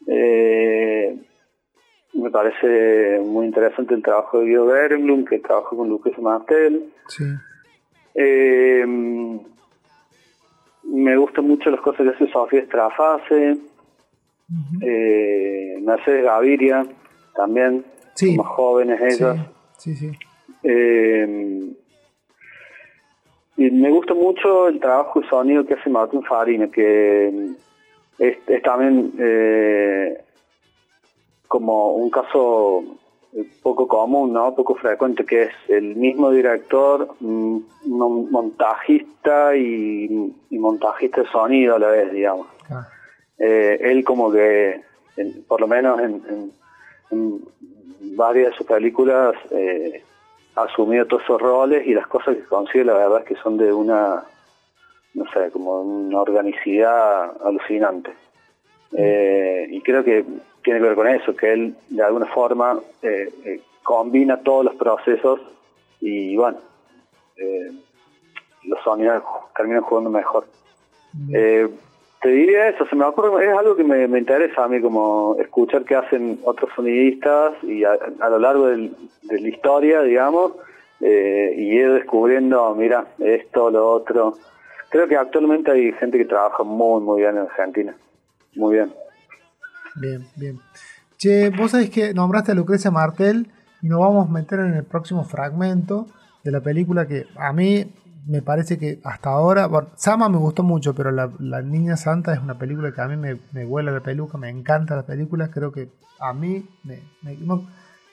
Eh, 0.06 1.16
me 2.14 2.30
parece 2.30 3.20
muy 3.24 3.46
interesante 3.46 3.94
el 3.94 4.02
trabajo 4.02 4.40
de 4.40 4.46
Guido 4.46 4.66
Berenblum, 4.66 5.24
que 5.24 5.38
trabajó 5.40 5.76
con 5.76 5.88
Lucas 5.88 6.18
Martel. 6.18 6.92
Sí. 7.08 7.24
Eh, 8.14 8.84
me 10.84 11.16
gustan 11.16 11.48
mucho 11.48 11.70
las 11.70 11.80
cosas 11.80 12.06
que 12.06 12.14
hace 12.14 12.32
Sofía 12.32 12.60
Eh, 14.80 15.78
Mercedes 15.80 16.24
Gaviria, 16.24 16.86
también, 17.34 17.84
sí. 18.14 18.36
más 18.36 18.46
jóvenes 18.48 19.00
ellas. 19.00 19.38
Sí, 19.78 19.94
sí. 19.94 20.12
Eh, 20.62 21.74
y 23.56 23.70
me 23.70 23.90
gusta 23.90 24.14
mucho 24.14 24.68
el 24.68 24.80
trabajo 24.80 25.20
de 25.20 25.28
sonido 25.28 25.64
que 25.64 25.74
hace 25.74 25.88
Martín 25.88 26.22
Farina, 26.24 26.68
que 26.68 27.52
es, 28.18 28.62
también 28.62 29.12
eh, 29.18 30.24
como 31.46 31.92
un 31.94 32.10
caso 32.10 32.84
poco 33.62 33.88
común, 33.88 34.32
¿no? 34.32 34.54
Poco 34.54 34.74
frecuente, 34.76 35.24
que 35.24 35.44
es 35.44 35.52
el 35.68 35.96
mismo 35.96 36.30
director, 36.30 37.14
mm, 37.20 37.58
montajista 37.86 39.56
y, 39.56 40.32
montajista 40.50 41.22
de 41.22 41.28
sonido 41.28 41.76
a 41.76 41.78
la 41.78 41.88
vez, 41.88 42.12
digamos. 42.12 42.46
Eh, 43.38 43.78
él 43.80 44.04
como 44.04 44.30
que, 44.30 44.82
por 45.48 45.60
lo 45.60 45.66
menos 45.66 46.00
en, 46.00 46.52
varias 48.16 48.50
de 48.50 48.56
sus 48.56 48.66
películas, 48.66 49.34
eh, 49.50 50.02
ha 50.56 50.62
asumido 50.62 51.06
todos 51.06 51.22
esos 51.24 51.40
roles 51.40 51.86
y 51.86 51.94
las 51.94 52.06
cosas 52.06 52.36
que 52.36 52.44
consigue, 52.44 52.84
la 52.84 52.94
verdad 52.94 53.20
es 53.20 53.24
que 53.24 53.36
son 53.36 53.56
de 53.56 53.72
una, 53.72 54.22
no 55.14 55.24
sé, 55.32 55.50
como 55.50 55.80
una 55.80 56.20
organicidad 56.20 57.32
alucinante. 57.44 58.12
Eh, 58.96 59.66
y 59.70 59.80
creo 59.80 60.04
que 60.04 60.24
tiene 60.62 60.80
que 60.80 60.86
ver 60.86 60.94
con 60.94 61.08
eso, 61.08 61.34
que 61.34 61.52
él 61.52 61.74
de 61.88 62.02
alguna 62.02 62.26
forma 62.26 62.78
combina 63.82 64.40
todos 64.42 64.64
los 64.64 64.74
procesos 64.76 65.40
y 66.00 66.36
bueno, 66.36 66.58
los 68.64 68.82
sonidos 68.82 69.22
terminan 69.56 69.82
jugando 69.82 70.10
mejor. 70.10 70.46
Te 72.24 72.30
diría 72.30 72.70
eso, 72.70 72.86
se 72.86 72.96
me 72.96 73.04
ocurre, 73.04 73.44
es 73.44 73.54
algo 73.54 73.76
que 73.76 73.84
me, 73.84 74.18
interesa 74.18 74.64
a 74.64 74.68
mí, 74.68 74.80
como 74.80 75.36
escuchar 75.38 75.84
qué 75.84 75.94
hacen 75.94 76.40
otros 76.44 76.70
sonidistas 76.74 77.52
y 77.62 77.84
a, 77.84 77.98
lo 78.30 78.38
largo 78.38 78.66
de 78.66 78.90
la 79.28 79.48
historia, 79.48 80.00
digamos, 80.00 80.52
y 81.00 81.04
ir 81.04 81.92
descubriendo, 81.92 82.74
mira, 82.74 83.04
esto, 83.18 83.70
lo 83.70 83.90
otro. 83.90 84.38
Creo 84.88 85.06
que 85.06 85.16
actualmente 85.16 85.70
hay 85.70 85.92
gente 85.92 86.16
que 86.16 86.24
trabaja 86.24 86.62
muy, 86.62 87.02
muy 87.02 87.20
bien 87.20 87.36
en 87.36 87.42
Argentina. 87.42 87.94
Muy 88.54 88.76
bien. 88.76 88.90
Bien, 89.96 90.26
bien. 90.34 90.60
Che, 91.18 91.50
vos 91.50 91.72
sabés 91.72 91.90
que 91.90 92.14
nombraste 92.14 92.52
a 92.52 92.54
Lucrecia 92.54 92.90
Martel 92.90 93.48
y 93.82 93.88
nos 93.88 94.00
vamos 94.00 94.30
a 94.30 94.32
meter 94.32 94.60
en 94.60 94.72
el 94.72 94.84
próximo 94.84 95.24
fragmento 95.24 96.06
de 96.42 96.50
la 96.50 96.62
película 96.62 97.06
que 97.06 97.26
a 97.36 97.52
mí 97.52 97.84
me 98.26 98.42
parece 98.42 98.78
que 98.78 99.00
hasta 99.04 99.30
ahora, 99.30 99.66
bueno, 99.66 99.88
Sama 99.96 100.28
me 100.28 100.38
gustó 100.38 100.62
mucho, 100.62 100.94
pero 100.94 101.10
la, 101.10 101.62
Niña 101.62 101.96
Santa 101.96 102.32
es 102.32 102.40
una 102.40 102.58
película 102.58 102.92
que 102.92 103.00
a 103.00 103.08
mí 103.08 103.16
me, 103.16 103.38
me 103.52 103.66
huele 103.66 103.92
la 103.92 104.00
peluca, 104.00 104.38
me 104.38 104.48
encanta 104.48 104.96
la 104.96 105.04
película, 105.04 105.50
creo 105.50 105.72
que 105.72 105.90
a 106.20 106.32
mí, 106.32 106.66
me, 106.84 107.00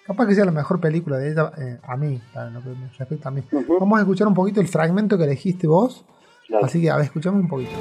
capaz 0.05 0.27
que 0.27 0.35
sea 0.35 0.45
la 0.45 0.51
mejor 0.51 0.79
película 0.79 1.17
de 1.17 1.31
ella, 1.31 1.51
eh, 1.57 1.79
a 1.83 1.95
mí, 1.95 2.21
para 2.33 2.49
lo 2.49 2.61
que 2.61 2.69
me 2.69 2.89
respecta 2.97 3.29
a 3.29 3.31
mí. 3.31 3.43
Vamos 3.79 3.97
a 3.97 4.01
escuchar 4.01 4.27
un 4.27 4.33
poquito 4.33 4.59
el 4.59 4.67
fragmento 4.67 5.17
que 5.17 5.23
elegiste 5.23 5.67
vos, 5.67 6.05
así 6.61 6.81
que 6.81 6.89
a 6.89 6.97
ver, 6.97 7.05
escuchamos 7.05 7.41
un 7.41 7.47
poquito. 7.47 7.71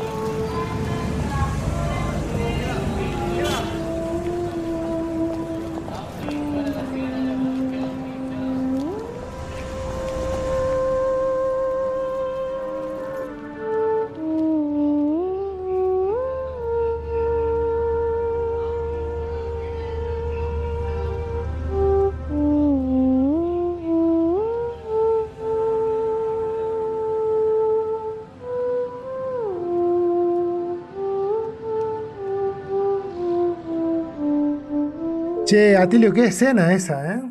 Che, 35.51 35.77
Atilio, 35.77 36.13
qué 36.13 36.27
escena 36.27 36.73
esa, 36.73 37.13
¿eh? 37.13 37.23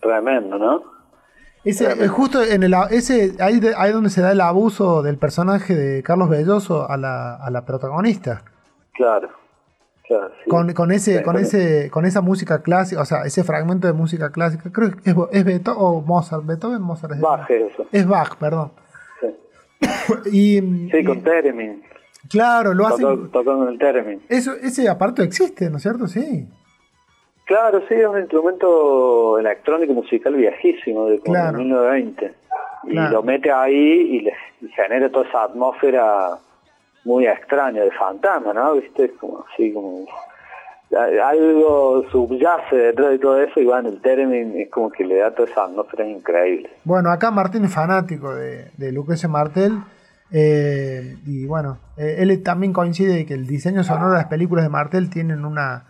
Tremendo, 0.00 0.56
¿no? 0.58 0.84
Ese, 1.64 1.90
eh, 1.90 2.06
justo 2.06 2.40
en 2.40 2.62
el 2.62 2.72
ese 2.92 3.34
ahí, 3.40 3.60
ahí 3.76 3.90
donde 3.90 4.10
se 4.10 4.20
da 4.20 4.30
el 4.30 4.40
abuso 4.40 5.02
del 5.02 5.18
personaje 5.18 5.74
de 5.74 6.04
Carlos 6.04 6.28
Belloso 6.28 6.88
a 6.88 6.96
la, 6.96 7.34
a 7.34 7.50
la 7.50 7.64
protagonista. 7.64 8.44
Claro. 8.94 9.30
Claro, 10.06 10.30
con, 10.48 10.72
con 10.72 10.92
ese 10.92 11.24
con 11.24 11.36
ese 11.36 11.90
con 11.90 12.06
esa 12.06 12.22
música 12.22 12.62
clásica 12.62 13.02
o 13.02 13.04
sea 13.04 13.24
ese 13.24 13.44
fragmento 13.44 13.88
de 13.88 13.92
música 13.92 14.30
clásica 14.30 14.70
creo 14.72 14.92
que 14.92 15.10
es, 15.10 15.16
es 15.32 15.44
Beethoven 15.44 15.76
o 15.78 16.00
Mozart 16.00 16.46
Beethoven 16.46 16.80
Mozart 16.80 17.12
es 17.12 17.20
Bach 17.20 17.50
eso. 17.50 17.86
Es 17.92 18.06
Bach 18.06 18.36
perdón. 18.38 18.72
Sí, 20.24 20.60
sí 20.92 21.04
con 21.04 21.22
Teremin. 21.22 21.82
Claro 22.30 22.72
lo 22.72 22.86
hace 22.86 23.02
tocando 23.02 23.68
el 23.68 23.78
Teremin. 23.78 24.22
Eso 24.30 24.52
ese 24.52 24.88
aparato 24.88 25.22
existe 25.22 25.68
no 25.68 25.76
es 25.76 25.82
cierto 25.82 26.06
sí 26.06 26.48
Claro, 27.48 27.80
sí, 27.88 27.94
es 27.94 28.06
un 28.06 28.18
instrumento 28.18 29.38
electrónico 29.38 29.94
musical 29.94 30.34
viejísimo 30.34 31.06
de 31.06 31.18
claro. 31.20 31.56
1920. 31.56 32.34
Y 32.84 32.94
lo 32.94 33.22
mete 33.22 33.50
ahí 33.50 33.74
y 33.74 34.20
le 34.20 34.34
genera 34.76 35.10
toda 35.10 35.26
esa 35.26 35.44
atmósfera 35.44 36.36
muy 37.04 37.26
extraña 37.26 37.82
de 37.82 37.90
fantasma, 37.92 38.52
¿no? 38.52 38.74
¿Viste? 38.74 39.12
Como 39.18 39.46
así, 39.50 39.72
como 39.72 40.04
algo 41.24 42.04
subyace 42.10 42.76
detrás 42.76 43.10
de 43.12 43.18
todo 43.18 43.40
eso 43.40 43.60
y 43.60 43.64
bueno, 43.64 43.88
el 43.88 44.00
término 44.02 44.54
es 44.58 44.70
como 44.70 44.90
que 44.90 45.04
le 45.04 45.16
da 45.16 45.34
toda 45.34 45.48
esa 45.50 45.64
atmósfera 45.64 46.06
increíble. 46.06 46.68
Bueno, 46.84 47.10
acá 47.10 47.30
Martín 47.30 47.64
es 47.64 47.72
fanático 47.72 48.34
de, 48.34 48.70
de 48.76 48.92
Lucrecia 48.92 49.28
Martel 49.28 49.78
eh, 50.30 51.16
y 51.24 51.46
bueno, 51.46 51.78
eh, 51.96 52.16
él 52.18 52.42
también 52.42 52.74
coincide 52.74 53.24
que 53.24 53.32
el 53.32 53.46
diseño 53.46 53.84
sonoro 53.84 54.10
de 54.10 54.18
las 54.18 54.26
películas 54.26 54.64
de 54.64 54.70
Martel 54.70 55.08
tienen 55.08 55.46
una 55.46 55.87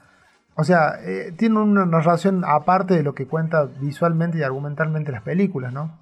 o 0.60 0.64
sea, 0.64 0.94
eh, 1.06 1.32
tiene 1.38 1.60
una 1.60 1.86
narración 1.86 2.42
aparte 2.44 2.94
de 2.94 3.04
lo 3.04 3.14
que 3.14 3.28
cuenta 3.28 3.68
visualmente 3.80 4.38
y 4.38 4.42
argumentalmente 4.42 5.12
las 5.12 5.22
películas, 5.22 5.72
¿no? 5.72 5.96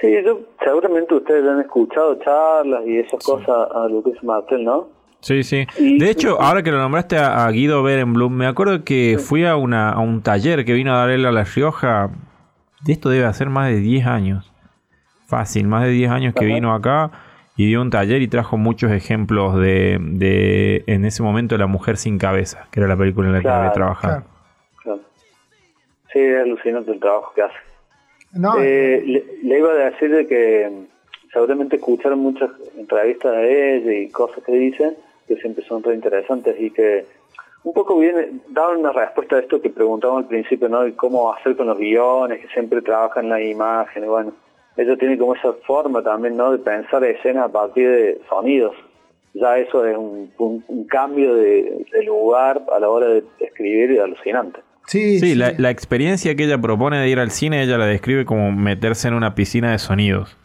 Sí, 0.00 0.08
yo, 0.24 0.40
seguramente 0.64 1.14
ustedes 1.14 1.46
han 1.46 1.60
escuchado 1.60 2.14
charlas 2.20 2.86
y 2.86 2.96
esas 2.96 3.22
cosas 3.22 3.68
a 3.74 3.86
lo 3.86 4.02
que 4.02 4.12
es 4.12 4.24
Martel, 4.24 4.64
¿no? 4.64 4.88
Sí, 5.20 5.42
sí. 5.42 5.66
de 5.76 6.08
hecho, 6.08 6.40
ahora 6.40 6.62
que 6.62 6.70
lo 6.70 6.78
nombraste 6.78 7.18
a, 7.18 7.46
Guido 7.50 7.82
Berenblum, 7.82 8.32
me 8.32 8.46
acuerdo 8.46 8.82
que 8.82 9.18
fui 9.18 9.44
a, 9.44 9.56
una, 9.56 9.90
a 9.90 9.98
un 9.98 10.22
taller 10.22 10.64
que 10.64 10.72
vino 10.72 10.94
a 10.94 10.98
dar 11.00 11.10
él 11.10 11.26
a 11.26 11.32
La 11.32 11.44
Rioja. 11.44 12.08
De 12.82 12.94
esto 12.94 13.10
debe 13.10 13.26
hacer 13.26 13.50
más 13.50 13.68
de 13.68 13.76
10 13.76 14.06
años. 14.06 14.50
Fácil, 15.26 15.68
más 15.68 15.84
de 15.84 15.90
10 15.90 16.10
años 16.10 16.34
que 16.34 16.46
vino 16.46 16.72
acá 16.72 17.10
y 17.58 17.66
dio 17.66 17.82
un 17.82 17.90
taller 17.90 18.22
y 18.22 18.28
trajo 18.28 18.56
muchos 18.56 18.92
ejemplos 18.92 19.56
de, 19.56 19.98
de, 20.00 20.84
en 20.86 21.04
ese 21.04 21.24
momento 21.24 21.58
La 21.58 21.66
Mujer 21.66 21.96
Sin 21.96 22.16
Cabeza, 22.16 22.68
que 22.70 22.78
era 22.78 22.88
la 22.88 22.96
película 22.96 23.26
en 23.26 23.34
la 23.34 23.40
que 23.40 23.48
había 23.48 23.72
trabajado. 23.72 24.22
Sí, 26.12 26.20
es 26.20 26.40
alucinante 26.40 26.92
el 26.92 27.00
trabajo 27.00 27.32
que 27.34 27.42
hace. 27.42 27.56
Eh, 28.60 29.24
le, 29.42 29.58
iba 29.58 29.72
a 29.72 29.90
decir 29.90 30.08
de 30.08 30.28
que 30.28 30.70
seguramente 31.32 31.76
escucharon 31.76 32.20
muchas 32.20 32.48
entrevistas 32.76 33.32
de 33.32 33.76
ella 33.76 33.92
y 33.92 34.08
cosas 34.08 34.44
que 34.44 34.52
dicen 34.52 34.96
que 35.26 35.34
siempre 35.38 35.64
son 35.64 35.82
muy 35.84 35.94
interesantes 35.94 36.54
y 36.60 36.70
que 36.70 37.06
un 37.64 37.72
poco 37.72 37.98
viene, 37.98 38.40
daban 38.50 38.78
una 38.78 38.92
respuesta 38.92 39.34
a 39.34 39.40
esto 39.40 39.60
que 39.60 39.70
preguntamos 39.70 40.18
al 40.18 40.28
principio, 40.28 40.68
¿no? 40.68 40.84
De 40.84 40.94
cómo 40.94 41.34
hacer 41.34 41.56
con 41.56 41.66
los 41.66 41.76
guiones, 41.76 42.40
que 42.40 42.48
siempre 42.54 42.82
trabajan 42.82 43.24
en 43.24 43.30
la 43.30 43.42
imagen, 43.42 44.04
y 44.04 44.06
bueno 44.06 44.47
ella 44.78 44.96
tiene 44.96 45.18
como 45.18 45.34
esa 45.34 45.52
forma 45.66 46.02
también, 46.02 46.36
¿no? 46.36 46.52
De 46.52 46.58
pensar 46.58 47.02
escenas 47.04 47.46
a 47.46 47.52
partir 47.52 47.88
de 47.90 48.20
sonidos. 48.28 48.74
Ya 49.34 49.58
eso 49.58 49.84
es 49.84 49.96
un, 49.96 50.86
cambio 50.88 51.34
de, 51.34 51.84
lugar 52.06 52.62
a 52.72 52.78
la 52.78 52.88
hora 52.88 53.08
de 53.08 53.24
escribir 53.40 53.90
y 53.90 53.98
alucinante. 53.98 54.60
Sí, 54.86 55.18
Sí, 55.18 55.30
sí. 55.30 55.34
La, 55.34 55.52
la 55.58 55.70
experiencia 55.70 56.34
que 56.34 56.44
ella 56.44 56.58
propone 56.58 56.98
de 56.98 57.08
ir 57.08 57.18
al 57.18 57.30
cine, 57.32 57.62
ella 57.62 57.76
la 57.76 57.86
describe 57.86 58.24
como 58.24 58.52
meterse 58.52 59.08
en 59.08 59.14
una 59.14 59.34
piscina 59.34 59.72
de 59.72 59.78
sonidos. 59.78 60.36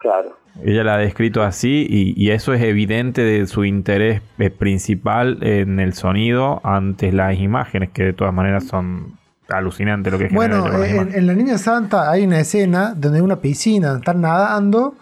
Claro. 0.00 0.36
Ella 0.64 0.82
la 0.82 0.94
ha 0.94 0.98
descrito 0.98 1.42
así 1.42 1.86
y, 1.88 2.14
y 2.16 2.30
eso 2.30 2.54
es 2.54 2.62
evidente 2.62 3.22
de 3.22 3.46
su 3.46 3.64
interés 3.64 4.22
eh, 4.38 4.50
principal 4.50 5.38
en 5.42 5.78
el 5.78 5.92
sonido 5.92 6.60
ante 6.64 7.12
las 7.12 7.38
imágenes, 7.38 7.90
que 7.90 8.04
de 8.04 8.12
todas 8.14 8.32
maneras 8.32 8.64
son 8.64 9.18
alucinantes 9.48 10.12
lo 10.12 10.18
que 10.18 10.28
genera 10.28 10.60
Bueno, 10.60 10.84
en, 10.84 11.26
La 11.26 11.34
Niña 11.34 11.58
Santa 11.58 12.10
hay 12.10 12.24
una 12.24 12.40
escena 12.40 12.94
donde 12.96 13.18
hay 13.18 13.24
una 13.24 13.40
piscina, 13.40 13.88
donde 13.88 14.00
están 14.00 14.20
nadando 14.20 14.94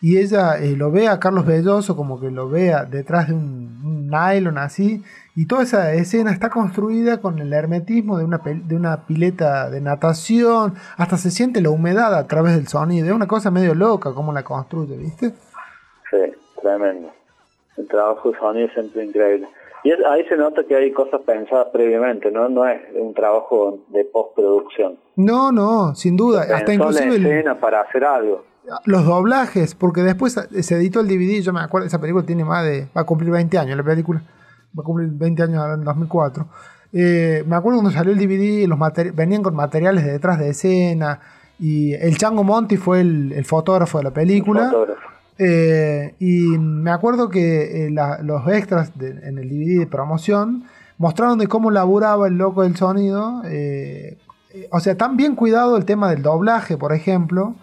y 0.00 0.18
ella 0.18 0.58
eh, 0.58 0.76
lo 0.76 0.90
ve 0.90 1.08
a 1.08 1.18
Carlos 1.18 1.46
Belloso 1.46 1.96
como 1.96 2.20
que 2.20 2.30
lo 2.30 2.48
vea 2.48 2.84
detrás 2.84 3.28
de 3.28 3.34
un, 3.34 3.80
un 3.84 4.08
nylon 4.08 4.58
así. 4.58 5.02
Y 5.34 5.46
toda 5.46 5.62
esa 5.62 5.92
escena 5.94 6.32
está 6.32 6.50
construida 6.50 7.20
con 7.20 7.38
el 7.38 7.52
hermetismo 7.52 8.18
de 8.18 8.24
una, 8.24 8.38
de 8.44 8.76
una 8.76 9.06
pileta 9.06 9.70
de 9.70 9.80
natación. 9.80 10.74
Hasta 10.96 11.16
se 11.16 11.30
siente 11.30 11.60
la 11.60 11.70
humedad 11.70 12.14
a 12.14 12.26
través 12.26 12.54
del 12.54 12.68
sonido. 12.68 13.06
Es 13.06 13.12
una 13.12 13.26
cosa 13.26 13.50
medio 13.50 13.74
loca 13.74 14.12
cómo 14.14 14.32
la 14.32 14.42
construye, 14.44 14.96
¿viste? 14.96 15.32
Sí, 16.10 16.32
tremendo. 16.60 17.10
El 17.76 17.88
trabajo 17.88 18.30
de 18.30 18.38
sonido 18.38 18.66
es 18.66 18.72
siempre 18.72 19.04
increíble. 19.04 19.48
Y 19.86 19.90
ahí 20.04 20.24
se 20.28 20.36
nota 20.36 20.62
que 20.66 20.74
hay 20.74 20.90
cosas 20.92 21.20
pensadas 21.24 21.68
previamente, 21.72 22.30
¿no? 22.32 22.48
No 22.48 22.66
es 22.66 22.80
un 22.98 23.14
trabajo 23.14 23.78
de 23.88 24.04
postproducción. 24.04 24.98
No, 25.16 25.52
no, 25.52 25.94
sin 25.94 26.16
duda. 26.16 26.42
Hasta 26.42 26.74
inclusive 26.74 27.06
la 27.10 27.14
el- 27.14 27.26
escena 27.26 27.60
para 27.60 27.82
hacer 27.82 28.02
algo. 28.04 28.44
los 28.84 29.04
doblajes, 29.04 29.76
porque 29.76 30.00
después 30.02 30.32
se 30.32 30.74
editó 30.74 30.98
el 31.00 31.06
DVD, 31.06 31.40
yo 31.40 31.52
me 31.52 31.60
acuerdo, 31.60 31.86
esa 31.86 32.00
película 32.00 32.26
tiene 32.26 32.44
más 32.44 32.64
de, 32.64 32.88
va 32.96 33.02
a 33.02 33.04
cumplir 33.04 33.30
20 33.30 33.56
años 33.58 33.76
la 33.76 33.84
película, 33.84 34.20
va 34.76 34.80
a 34.80 34.84
cumplir 34.84 35.08
20 35.12 35.42
años 35.44 35.64
en 35.78 35.84
2004. 35.84 36.46
Eh, 36.92 37.44
me 37.46 37.54
acuerdo 37.54 37.78
cuando 37.80 37.96
salió 37.96 38.12
el 38.12 38.18
DVD, 38.18 38.66
los 38.66 38.78
venían 39.14 39.42
con 39.44 39.54
materiales 39.54 40.04
de 40.04 40.10
detrás 40.12 40.40
de 40.40 40.48
escena, 40.48 41.20
y 41.60 41.92
el 41.94 42.16
Chango 42.18 42.42
Monti 42.42 42.76
fue 42.76 43.02
el, 43.02 43.32
el 43.32 43.44
fotógrafo 43.44 43.98
de 43.98 44.04
la 44.04 44.10
película. 44.10 44.64
Fotógrafo. 44.70 45.15
Eh, 45.38 46.14
y 46.18 46.56
me 46.58 46.90
acuerdo 46.90 47.28
que 47.28 47.86
eh, 47.86 47.90
la- 47.90 48.20
los 48.22 48.48
extras 48.48 48.96
de- 48.98 49.10
en 49.28 49.38
el 49.38 49.48
DVD 49.48 49.80
de 49.80 49.86
promoción 49.86 50.64
mostraron 50.98 51.38
de 51.38 51.46
cómo 51.46 51.70
laburaba 51.70 52.26
el 52.28 52.38
loco 52.38 52.62
del 52.62 52.76
sonido. 52.76 53.42
eh, 53.46 54.16
eh, 54.54 54.68
o 54.72 54.80
sea, 54.80 54.96
tan 54.96 55.16
bien 55.18 55.34
cuidado 55.34 55.76
el 55.76 55.84
tema 55.84 56.08
del 56.10 56.22
doblaje, 56.22 56.78
por 56.78 56.92
ejemplo, 56.94 57.54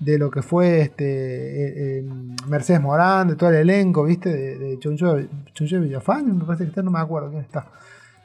de 0.00 0.18
lo 0.18 0.30
que 0.30 0.42
fue 0.42 0.80
este 0.80 1.04
eh, 1.04 1.98
eh, 2.00 2.08
Mercedes 2.48 2.80
Morán, 2.80 3.28
de 3.28 3.36
todo 3.36 3.50
el 3.50 3.56
elenco, 3.56 4.02
¿viste? 4.04 4.30
De, 4.30 4.58
de 4.58 4.78
Chuncho, 4.80 5.16
Chuncho 5.54 5.80
Villafañe, 5.80 6.32
me 6.32 6.44
parece 6.44 6.64
que 6.64 6.70
está, 6.70 6.82
no 6.82 6.90
me 6.90 6.98
acuerdo 6.98 7.28
quién 7.30 7.42
está. 7.42 7.66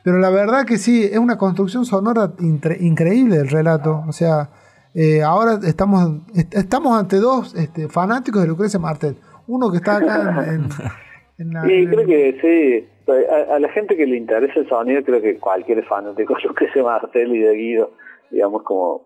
Pero 0.04 0.18
la 0.20 0.30
verdad 0.30 0.65
que 0.65 0.78
sí, 0.78 1.04
es 1.04 1.18
una 1.18 1.38
construcción 1.38 1.86
sonora 1.86 2.32
intre- 2.39 2.80
increíble 2.80 3.38
del 3.38 3.50
relato. 3.50 4.04
O 4.08 4.13
sea, 4.13 4.50
eh, 4.95 5.21
ahora 5.21 5.60
estamos, 5.65 6.21
est- 6.34 6.55
estamos 6.55 6.97
ante 6.97 7.17
dos 7.17 7.53
este, 7.55 7.88
fanáticos 7.89 8.41
de 8.41 8.47
Lucrecia 8.47 8.79
Martel. 8.79 9.15
Uno 9.47 9.69
que 9.71 9.77
está 9.77 9.97
acá 9.97 10.45
en, 10.47 10.53
en- 10.53 10.69
en 11.38 11.53
la... 11.53 11.65
En- 11.67 11.89
creo 11.89 12.08
que 12.08 12.38
sí, 12.41 13.12
a, 13.29 13.55
a 13.55 13.60
la 13.60 13.69
gente 13.69 13.95
que 13.95 14.08
le 14.08 14.17
interesa 14.17 14.60
el 14.60 14.67
sonido, 14.69 15.03
creo 15.03 15.21
que 15.21 15.38
cualquier 15.38 15.84
fanático 15.86 16.36
de 16.36 16.71
se 16.73 16.81
Martel 16.81 17.36
y 17.36 17.39
de 17.39 17.53
Guido, 17.53 17.91
digamos 18.31 18.63
como, 18.63 19.01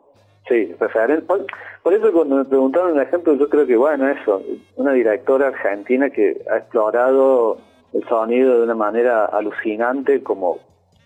sí, 0.48 0.74
referente. 0.80 1.24
Por, 1.24 1.46
por 1.84 1.94
eso 1.94 2.12
cuando 2.14 2.38
me 2.38 2.46
preguntaron 2.46 2.96
el 2.98 3.04
ejemplo, 3.04 3.34
yo 3.36 3.50
creo 3.50 3.66
que 3.68 3.76
bueno, 3.76 4.08
eso, 4.10 4.42
una 4.78 4.94
directora 4.94 5.48
argentina 5.48 6.10
que 6.10 6.42
ha 6.52 6.58
explorado 6.58 7.58
el 7.94 8.08
sonido 8.08 8.58
de 8.60 8.64
una 8.64 8.76
manera 8.76 9.26
alucinante 9.26 10.22
como 10.22 10.60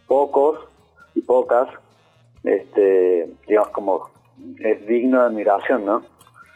pocos 0.07 0.59
y 1.15 1.21
pocas, 1.21 1.69
este, 2.43 3.29
digamos 3.47 3.69
como 3.69 4.12
es 4.59 4.87
digno 4.87 5.19
de 5.21 5.25
admiración, 5.27 5.85
¿no? 5.85 6.03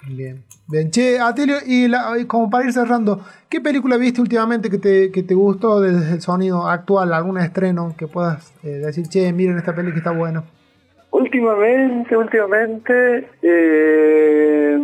Bien. 0.09 0.43
Bien, 0.69 0.91
che, 0.91 1.17
Atilio, 1.19 1.55
y, 1.65 1.87
la- 1.87 2.17
y 2.19 2.25
como 2.25 2.49
para 2.49 2.65
ir 2.65 2.73
cerrando, 2.73 3.21
¿qué 3.49 3.61
película 3.61 3.95
viste 3.97 4.19
últimamente 4.21 4.69
que 4.69 4.77
te, 4.77 5.11
que 5.11 5.23
te 5.23 5.33
gustó 5.33 5.79
desde 5.79 6.13
el 6.15 6.21
sonido 6.21 6.67
actual? 6.67 7.13
¿Algún 7.13 7.37
estreno 7.37 7.95
que 7.97 8.07
puedas 8.07 8.53
eh, 8.63 8.67
decir, 8.85 9.07
che, 9.07 9.31
miren 9.31 9.57
esta 9.57 9.73
peli 9.73 9.91
que 9.91 9.99
está 9.99 10.11
buena? 10.11 10.43
Últimamente, 11.11 12.15
últimamente, 12.17 13.29
eh, 13.41 14.77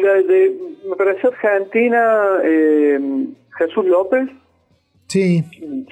la 0.00 0.12
de, 0.14 0.58
me 0.88 0.96
pareció 0.96 1.30
Argentina, 1.30 2.02
eh, 2.42 2.98
Jesús 3.58 3.86
López, 3.86 4.28
Sí, 5.06 5.44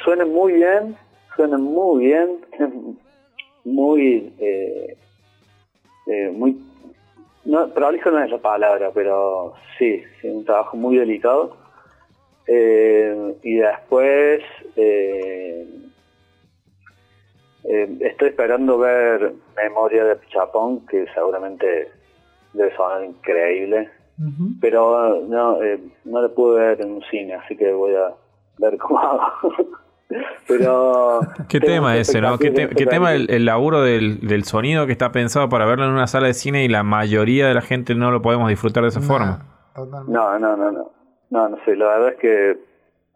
suena 0.03 0.25
muy 0.25 0.55
bien, 0.55 0.97
suena 1.37 1.57
muy 1.59 2.07
bien, 2.07 2.39
muy, 3.65 4.33
eh, 4.41 4.97
eh, 6.07 6.31
muy, 6.33 6.59
no, 7.45 7.69
prolijo 7.69 8.11
no 8.11 8.23
es 8.23 8.31
la 8.31 8.38
palabra, 8.38 8.91
pero 8.95 9.55
sí, 9.79 10.03
sí, 10.21 10.29
un 10.29 10.45
trabajo 10.45 10.77
muy 10.77 10.97
delicado. 10.97 11.57
Eh, 12.47 13.35
y 13.43 13.57
después, 13.57 14.43
eh, 14.77 15.67
eh, 17.65 17.99
estoy 18.01 18.29
esperando 18.29 18.79
ver 18.79 19.33
Memoria 19.57 20.05
de 20.05 20.19
Chapón, 20.29 20.87
que 20.87 21.07
seguramente 21.15 21.88
debe 22.53 22.75
sonar 22.77 23.05
increíble, 23.05 23.91
pero 24.61 25.21
no, 25.23 25.62
eh, 25.62 25.81
no 26.05 26.23
lo 26.23 26.35
pude 26.35 26.61
ver 26.61 26.81
en 26.81 26.93
un 26.93 27.03
cine, 27.11 27.35
así 27.35 27.57
que 27.57 27.73
voy 27.73 27.95
a 27.95 28.12
ver 28.59 28.77
cómo 28.79 28.99
hago. 29.01 29.53
Pero 30.46 31.20
¿Qué 31.48 31.61
tema 31.61 31.96
ese, 31.96 32.20
no? 32.20 32.38
¿Qué, 32.38 32.51
te- 32.51 32.62
expectativas 32.62 32.77
qué 32.77 32.87
tema 32.87 33.12
el, 33.14 33.31
el 33.31 33.44
laburo 33.44 33.83
del, 33.83 34.20
del 34.27 34.44
sonido 34.44 34.87
que 34.87 34.92
está 34.92 35.12
pensado 35.12 35.48
para 35.48 35.64
verlo 35.66 35.85
en 35.85 35.90
una 35.92 36.07
sala 36.07 36.27
de 36.29 36.35
cine 36.35 36.64
y 36.64 36.68
la 36.68 36.83
mayoría 36.83 37.46
de 37.48 37.55
la 37.55 37.62
gente 37.62 37.94
no 37.94 38.11
lo 38.11 38.22
podemos 38.22 38.48
disfrutar 38.48 38.83
de 38.83 38.88
esa 38.90 39.01
forma? 39.01 39.46
Totalmente. 39.75 40.12
No, 40.12 40.38
no, 40.38 40.57
no, 40.57 40.72
no. 40.72 40.90
No, 41.31 41.48
no 41.48 41.57
sé, 41.64 41.75
la 41.77 41.87
verdad 41.87 42.09
es 42.11 42.16
que 42.20 42.59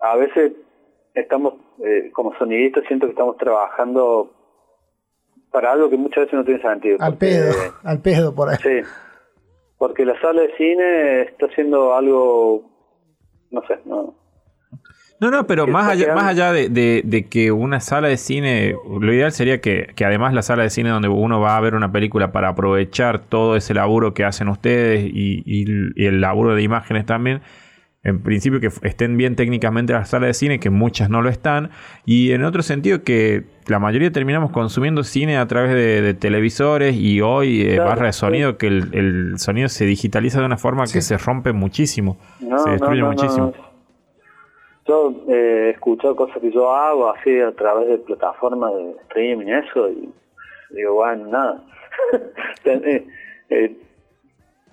a 0.01 0.17
veces 0.17 0.53
estamos, 1.15 1.55
eh, 1.85 2.11
como 2.13 2.35
sonidistas, 2.39 2.85
siento 2.89 3.07
que 3.07 3.13
estamos 3.13 3.37
trabajando 3.37 4.33
para 5.53 5.73
algo 5.73 5.89
que 5.91 5.97
muchas 5.97 6.25
veces 6.25 6.35
no 6.39 6.45
tiene 6.45 6.63
sentido. 6.63 6.97
al 7.01 7.13
porque- 7.13 7.27
pedo, 7.27 7.53
al 7.85 8.01
pedo 8.01 8.35
por 8.35 8.49
ahí. 8.51 8.57
Sí, 8.63 8.81
porque 9.79 10.05
la 10.07 10.19
sala 10.21 10.43
de 10.43 10.55
cine 10.57 11.23
está 11.23 11.47
haciendo 11.47 11.95
algo, 11.95 12.63
no 13.51 13.63
sé, 13.67 13.79
no. 13.85 14.15
No, 15.19 15.31
no, 15.31 15.47
pero 15.47 15.67
más 15.67 15.89
allá, 15.89 16.15
más 16.15 16.25
allá 16.27 16.53
de, 16.53 16.69
de- 16.69 17.01
de 17.05 17.25
que 17.25 17.51
una 17.51 17.81
sala 17.81 18.09
de 18.09 18.19
cine, 18.19 18.75
lo 19.01 19.13
ideal 19.15 19.33
sería 19.33 19.61
que, 19.63 19.89
que 19.97 20.05
además 20.05 20.35
la 20.35 20.43
sala 20.43 20.63
de 20.63 20.71
cine 20.71 20.91
donde 20.91 21.09
uno 21.09 21.41
va 21.41 21.57
a 21.57 21.61
ver 21.61 21.75
una 21.75 21.91
película 21.91 22.33
para 22.33 22.49
aprovechar 22.51 23.21
todo 23.21 23.57
ese 23.57 23.73
laburo 23.73 24.13
que 24.13 24.25
hacen 24.25 24.49
ustedes 24.49 25.05
y, 25.11 25.43
y- 25.47 25.93
y 25.97 26.05
el 26.07 26.21
laburo 26.21 26.55
de 26.55 26.63
imágenes 26.63 27.07
también, 27.07 27.41
en 28.05 28.21
principio 28.21 28.61
que 28.61 28.71
estén 28.83 29.17
bien 29.17 29.35
técnicamente 29.37 29.93
las 29.95 30.11
salas 30.11 30.29
de 30.29 30.35
cine, 30.35 30.61
que 30.61 30.69
muchas 30.71 31.09
no 31.11 31.23
lo 31.23 31.29
están, 31.31 31.71
y 32.05 32.31
en 32.33 32.45
otro 32.45 32.63
sentido 32.63 33.03
que 33.03 33.45
la 33.67 33.79
mayoría 33.81 34.13
terminamos 34.13 34.53
consumiendo 34.53 35.03
cine 35.03 35.39
a 35.39 35.47
través 35.49 35.73
de, 35.73 36.03
de 36.03 36.15
televisores 36.15 36.95
y 36.95 37.21
hoy 37.23 37.63
eh, 37.63 37.75
Claro, 37.77 37.89
barra 37.89 38.07
de 38.07 38.13
sí. 38.13 38.21
sonido, 38.21 38.59
que 38.59 38.67
el, 38.69 38.91
el 38.93 39.39
sonido 39.39 39.69
se 39.69 39.87
digitaliza 39.87 40.39
de 40.41 40.47
una 40.47 40.57
forma 40.59 40.87
Sí. 40.87 40.93
que 40.93 41.01
se 41.03 41.17
rompe 41.19 41.53
muchísimo, 41.53 42.17
No, 42.39 42.59
se 42.61 42.71
destruye 42.71 43.01
no, 43.01 43.07
no, 43.07 43.13
muchísimo. 43.15 43.53
Yo 44.89 45.13
eh, 45.29 45.67
he 45.67 45.71
escuchado 45.71 46.15
cosas 46.15 46.39
que 46.41 46.51
yo 46.51 46.71
hago 46.71 47.11
así 47.11 47.41
a 47.41 47.53
través 47.53 47.89
de 47.89 47.99
plataformas 47.99 48.73
de 48.75 48.91
streaming 49.09 49.47
y 49.47 49.53
eso, 49.53 49.89
y 49.89 50.13
digo, 50.71 50.95
bueno, 50.95 51.27
nada. 51.29 51.63
Eh, 52.65 53.07
eh, 53.49 53.77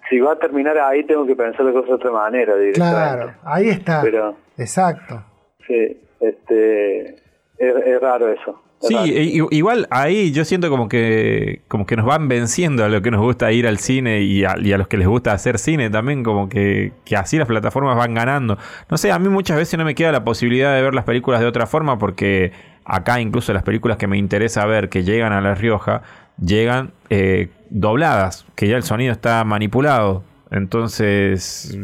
si 0.10 0.20
va 0.20 0.34
a 0.34 0.40
terminar 0.40 0.78
ahí, 0.80 1.04
tengo 1.04 1.26
que 1.26 1.36
pensar 1.36 1.64
las 1.66 1.74
cosas 1.74 1.90
de 1.90 1.96
otra 1.96 2.12
manera. 2.12 2.56
directamente. 2.56 2.96
Claro, 2.96 3.34
ahí 3.44 3.70
está. 3.70 4.02
Pero, 4.02 4.36
Exacto. 4.58 5.24
sí, 5.68 6.02
este, 6.20 7.16
es, 7.58 7.76
es 7.86 8.02
raro 8.02 8.30
eso. 8.30 8.63
Sí, 8.88 9.42
igual 9.52 9.88
ahí 9.92 10.32
yo 10.32 10.44
siento 10.46 10.70
como 10.70 10.90
que 10.90 11.62
como 11.68 11.86
que 11.86 11.96
nos 11.96 12.06
van 12.06 12.28
venciendo 12.28 12.84
a 12.84 12.90
lo 12.90 13.02
que 13.02 13.12
nos 13.12 13.22
gusta 13.22 13.52
ir 13.52 13.68
al 13.68 13.78
cine 13.78 14.22
y 14.22 14.44
a, 14.44 14.56
y 14.60 14.74
a 14.74 14.78
los 14.78 14.88
que 14.88 14.98
les 14.98 15.08
gusta 15.08 15.32
hacer 15.34 15.58
cine 15.60 15.90
también, 15.90 16.24
como 16.24 16.50
que, 16.50 16.92
que 17.06 17.16
así 17.16 17.38
las 17.38 17.48
plataformas 17.48 17.96
van 17.98 18.14
ganando. 18.14 18.58
No 18.90 18.98
sé, 18.98 19.12
a 19.12 19.20
mí 19.20 19.30
muchas 19.30 19.58
veces 19.58 19.78
no 19.78 19.86
me 19.86 19.96
queda 19.96 20.12
la 20.12 20.24
posibilidad 20.24 20.76
de 20.76 20.82
ver 20.82 20.94
las 20.94 21.06
películas 21.06 21.40
de 21.42 21.48
otra 21.48 21.66
forma 21.68 21.98
porque 21.98 22.52
acá 22.86 23.22
incluso 23.22 23.54
las 23.54 23.64
películas 23.64 23.98
que 23.98 24.08
me 24.08 24.18
interesa 24.18 24.66
ver 24.66 24.90
que 24.90 25.04
llegan 25.04 25.32
a 25.34 25.40
La 25.42 25.56
Rioja 25.56 26.02
llegan 26.40 26.92
eh, 27.10 27.50
dobladas, 27.70 28.46
que 28.56 28.68
ya 28.68 28.76
el 28.76 28.84
sonido 28.84 29.12
está 29.12 29.44
manipulado. 29.44 30.24
Entonces, 30.52 31.78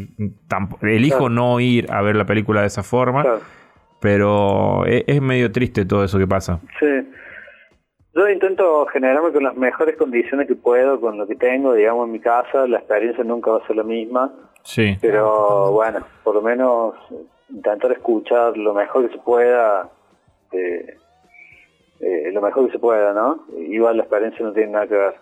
tamp- 0.47 0.77
elijo 0.83 1.29
no 1.29 1.59
ir 1.59 1.91
a 1.91 2.01
ver 2.01 2.15
la 2.15 2.25
película 2.25 2.61
de 2.61 2.67
esa 2.67 2.83
forma, 2.83 3.21
Claro. 3.21 3.41
Pero 3.99 4.85
e- 4.85 5.03
es 5.07 5.21
medio 5.21 5.51
triste 5.51 5.85
todo 5.85 6.03
eso 6.03 6.17
que 6.17 6.27
pasa. 6.27 6.59
Sí. 6.79 6.85
Yo 8.15 8.27
intento 8.27 8.85
generarme 8.87 9.31
con 9.31 9.43
las 9.43 9.55
mejores 9.55 9.95
condiciones 9.95 10.47
que 10.47 10.55
puedo, 10.55 10.99
con 10.99 11.17
lo 11.17 11.27
que 11.27 11.35
tengo, 11.35 11.73
digamos, 11.73 12.05
en 12.07 12.11
mi 12.13 12.19
casa. 12.19 12.67
La 12.67 12.79
experiencia 12.79 13.23
nunca 13.23 13.51
va 13.51 13.57
a 13.59 13.67
ser 13.67 13.75
la 13.75 13.83
misma, 13.83 14.33
Sí. 14.63 14.97
pero 15.01 15.71
bueno, 15.71 15.99
por 16.23 16.35
lo 16.35 16.41
menos 16.41 16.95
intentar 17.49 17.91
escuchar 17.91 18.57
lo 18.57 18.73
mejor 18.73 19.07
que 19.07 19.15
se 19.15 19.21
pueda, 19.23 19.89
eh, 20.51 20.97
eh, 21.99 22.31
lo 22.33 22.41
mejor 22.41 22.65
que 22.67 22.73
se 22.73 22.79
pueda, 22.79 23.13
¿no? 23.13 23.45
Igual 23.57 23.97
la 23.97 24.03
experiencia 24.03 24.45
no 24.45 24.53
tiene 24.53 24.71
nada 24.71 24.87
que 24.87 24.95
ver. 24.95 25.15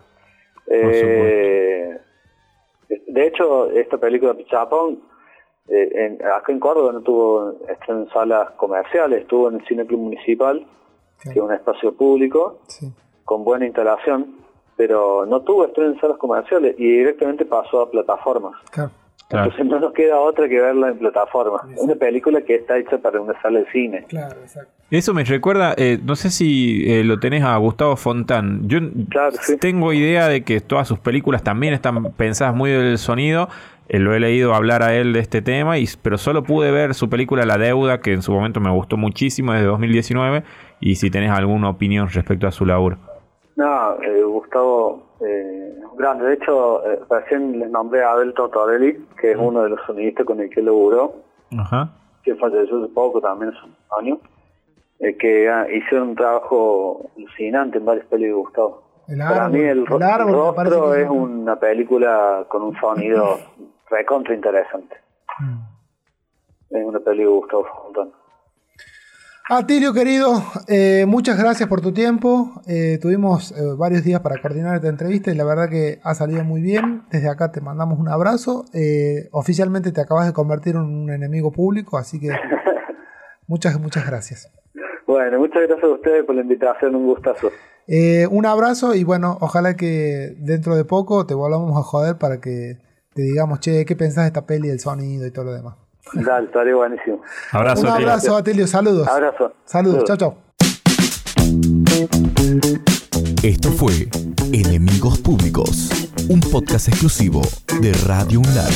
Eh, 0.70 1.98
de 3.08 3.28
hecho, 3.28 3.70
esta 3.72 3.98
película 3.98 4.34
Pichapón, 4.34 5.00
eh, 5.68 5.90
en, 5.94 6.26
acá 6.26 6.52
en 6.52 6.60
Córdoba 6.60 6.94
no 6.94 7.02
tuvo 7.02 7.56
estreno 7.68 8.02
en 8.02 8.10
salas 8.10 8.52
comerciales, 8.52 9.22
estuvo 9.22 9.50
en 9.50 9.56
el 9.56 9.66
Cine 9.66 9.86
Club 9.86 10.00
Municipal, 10.00 10.66
que 11.22 11.32
es 11.32 11.38
un 11.38 11.52
espacio 11.52 11.94
público, 11.94 12.60
con 13.26 13.44
buena 13.44 13.66
instalación, 13.66 14.38
pero 14.76 15.26
no 15.26 15.42
tuvo 15.42 15.66
estreno 15.66 15.94
en 15.94 16.00
salas 16.00 16.18
comerciales 16.18 16.76
y 16.78 16.86
directamente 16.86 17.46
pasó 17.46 17.82
a 17.82 17.92
plataformas. 17.92 18.56
Entonces 19.30 19.66
no 19.66 19.80
nos 19.80 19.94
queda 19.94 20.20
otra 20.20 20.48
que 20.48 20.60
verla 20.60 20.90
en 20.90 21.00
plataforma. 21.00 21.60
Una 21.78 21.96
película 21.96 22.42
que 22.42 22.56
está 22.56 22.78
hecha 22.78 22.98
para 22.98 23.20
una 23.20 23.40
sala 23.42 23.60
de 23.60 23.72
cine. 23.72 24.06
Claro, 24.08 24.40
exacto. 24.42 24.72
Eso 24.90 25.14
me 25.14 25.26
recuerda, 25.26 25.74
eh, 25.76 26.00
no 26.02 26.16
sé 26.16 26.30
si 26.30 26.90
eh, 26.90 27.04
lo 27.04 27.20
tenés 27.20 27.44
a 27.44 27.58
Gustavo 27.58 27.98
Fontán. 27.98 28.70
Yo 28.70 28.80
tengo 29.60 29.92
idea 29.92 30.30
de 30.30 30.44
que 30.46 30.62
todas 30.62 30.88
sus 30.88 31.00
películas 31.00 31.44
también 31.44 31.74
están 31.74 32.14
pensadas 32.14 32.56
muy 32.56 32.72
del 32.72 32.98
sonido. 32.98 33.50
Eh, 33.90 34.00
lo 34.00 34.16
he 34.16 34.20
leído 34.22 34.54
hablar 34.54 34.84
a 34.84 34.96
él 34.96 35.12
de 35.12 35.20
este 35.20 35.42
tema, 35.42 35.78
y, 35.78 35.90
pero 36.02 36.18
solo 36.18 36.44
pude 36.44 36.72
ver 36.72 36.94
su 36.94 37.10
película 37.10 37.46
La 37.46 37.58
Deuda, 37.58 38.00
que 38.00 38.14
en 38.14 38.22
su 38.22 38.32
momento 38.32 38.62
me 38.62 38.70
gustó 38.70 38.96
muchísimo, 38.96 39.52
desde 39.52 39.66
2019. 39.66 40.44
Y 40.80 40.96
si 40.96 41.10
tenés 41.10 41.32
alguna 41.32 41.70
opinión 41.70 42.08
respecto 42.08 42.48
a 42.48 42.52
su 42.52 42.66
labor. 42.66 42.98
No, 43.58 43.98
Gustavo 44.28 45.02
eh, 45.20 45.76
grande. 45.98 46.26
De 46.26 46.34
hecho, 46.36 46.86
eh, 46.86 47.00
recién 47.10 47.60
les 47.60 47.72
nombré 47.72 48.04
a 48.04 48.12
Abel 48.12 48.36
Totorelli, 48.36 49.08
que 49.20 49.32
es 49.32 49.38
uno 49.38 49.64
de 49.64 49.70
los 49.70 49.80
sonidistas 49.88 50.28
con 50.28 50.40
el 50.40 50.50
que 50.52 50.62
laburó, 50.62 51.16
Ajá. 51.58 51.90
que 52.22 52.36
falleció 52.36 52.84
hace 52.84 52.94
poco 52.94 53.20
también, 53.20 53.52
hace 53.52 53.66
un 53.66 53.76
año, 54.00 54.20
eh, 55.00 55.18
que 55.18 55.50
hicieron 55.74 56.10
un 56.10 56.16
trabajo 56.16 57.10
alucinante 57.18 57.80
en 57.80 57.86
varias 57.86 58.06
películas 58.06 58.36
de 58.36 58.42
Gustavo. 58.44 58.84
Para 59.28 59.50
mí 59.50 59.60
el, 59.60 59.88
rostro 59.88 60.94
es 60.94 61.10
una 61.10 61.56
película 61.56 62.46
con 62.50 62.62
un 62.62 62.80
sonido 62.80 63.40
recontra 63.90 64.36
interesante. 64.36 64.98
Mm. 65.40 66.76
Es 66.76 66.86
una 66.86 67.00
película 67.00 67.32
de 67.32 67.40
Gustavo 67.40 67.66
Fontana. 67.84 68.12
Atilio 69.50 69.94
querido, 69.94 70.44
eh, 70.68 71.06
muchas 71.08 71.40
gracias 71.40 71.70
por 71.70 71.80
tu 71.80 71.94
tiempo. 71.94 72.62
Eh, 72.68 73.00
tuvimos 73.02 73.54
eh, 73.54 73.76
varios 73.78 74.04
días 74.04 74.20
para 74.20 74.42
coordinar 74.42 74.76
esta 74.76 74.90
entrevista 74.90 75.32
y 75.32 75.36
la 75.36 75.46
verdad 75.46 75.70
que 75.70 76.00
ha 76.04 76.16
salido 76.16 76.44
muy 76.44 76.60
bien. 76.60 77.04
Desde 77.12 77.30
acá 77.30 77.50
te 77.50 77.62
mandamos 77.62 77.98
un 77.98 78.10
abrazo. 78.10 78.66
oficialmente 79.32 79.94
te 79.94 80.02
acabas 80.02 80.28
de 80.28 80.34
convertir 80.34 80.76
en 80.76 80.82
un 80.82 81.10
enemigo 81.10 81.54
público, 81.54 81.98
así 81.98 82.20
que 82.20 82.28
muchas, 83.48 83.80
muchas 83.80 84.06
gracias. 84.06 84.52
Bueno, 85.08 85.40
muchas 85.40 85.64
gracias 85.66 85.86
a 85.86 85.94
ustedes 85.94 86.26
por 86.26 86.36
la 86.36 86.42
invitación, 86.42 86.94
un 86.96 87.06
gustazo. 87.06 87.50
un 88.30 88.46
abrazo 88.46 88.96
y 88.96 89.06
bueno, 89.06 89.38
ojalá 89.40 89.78
que 89.78 90.36
dentro 90.40 90.76
de 90.76 90.84
poco 90.84 91.26
te 91.26 91.36
volvamos 91.36 91.78
a 91.78 91.84
joder 91.84 92.18
para 92.18 92.42
que 92.42 92.80
te 93.14 93.22
digamos, 93.22 93.62
che, 93.62 93.86
¿qué 93.86 93.96
pensás 93.96 94.26
de 94.26 94.28
esta 94.28 94.46
peli, 94.46 94.68
el 94.68 94.82
sonido 94.82 95.26
y 95.26 95.32
todo 95.32 95.46
lo 95.46 95.54
demás? 95.54 95.87
Dale, 96.14 96.46
estaría 96.48 96.76
buenísimo. 96.76 97.22
Abrazo, 97.52 97.82
Un 97.82 97.88
abrazo, 97.88 98.38
Atelio. 98.38 98.68
Saludos. 98.68 99.08
Abrazo. 99.08 99.54
Saludos. 99.66 100.04
Chao, 100.06 100.18
chao. 100.18 100.38
Esto 103.44 103.72
fue 103.72 104.08
Enemigos 104.52 105.20
Públicos, 105.20 105.90
un 106.30 106.40
podcast 106.40 106.88
exclusivo 106.90 107.42
de 107.82 107.94
Radio 108.06 108.40
UNLAR. 108.40 108.72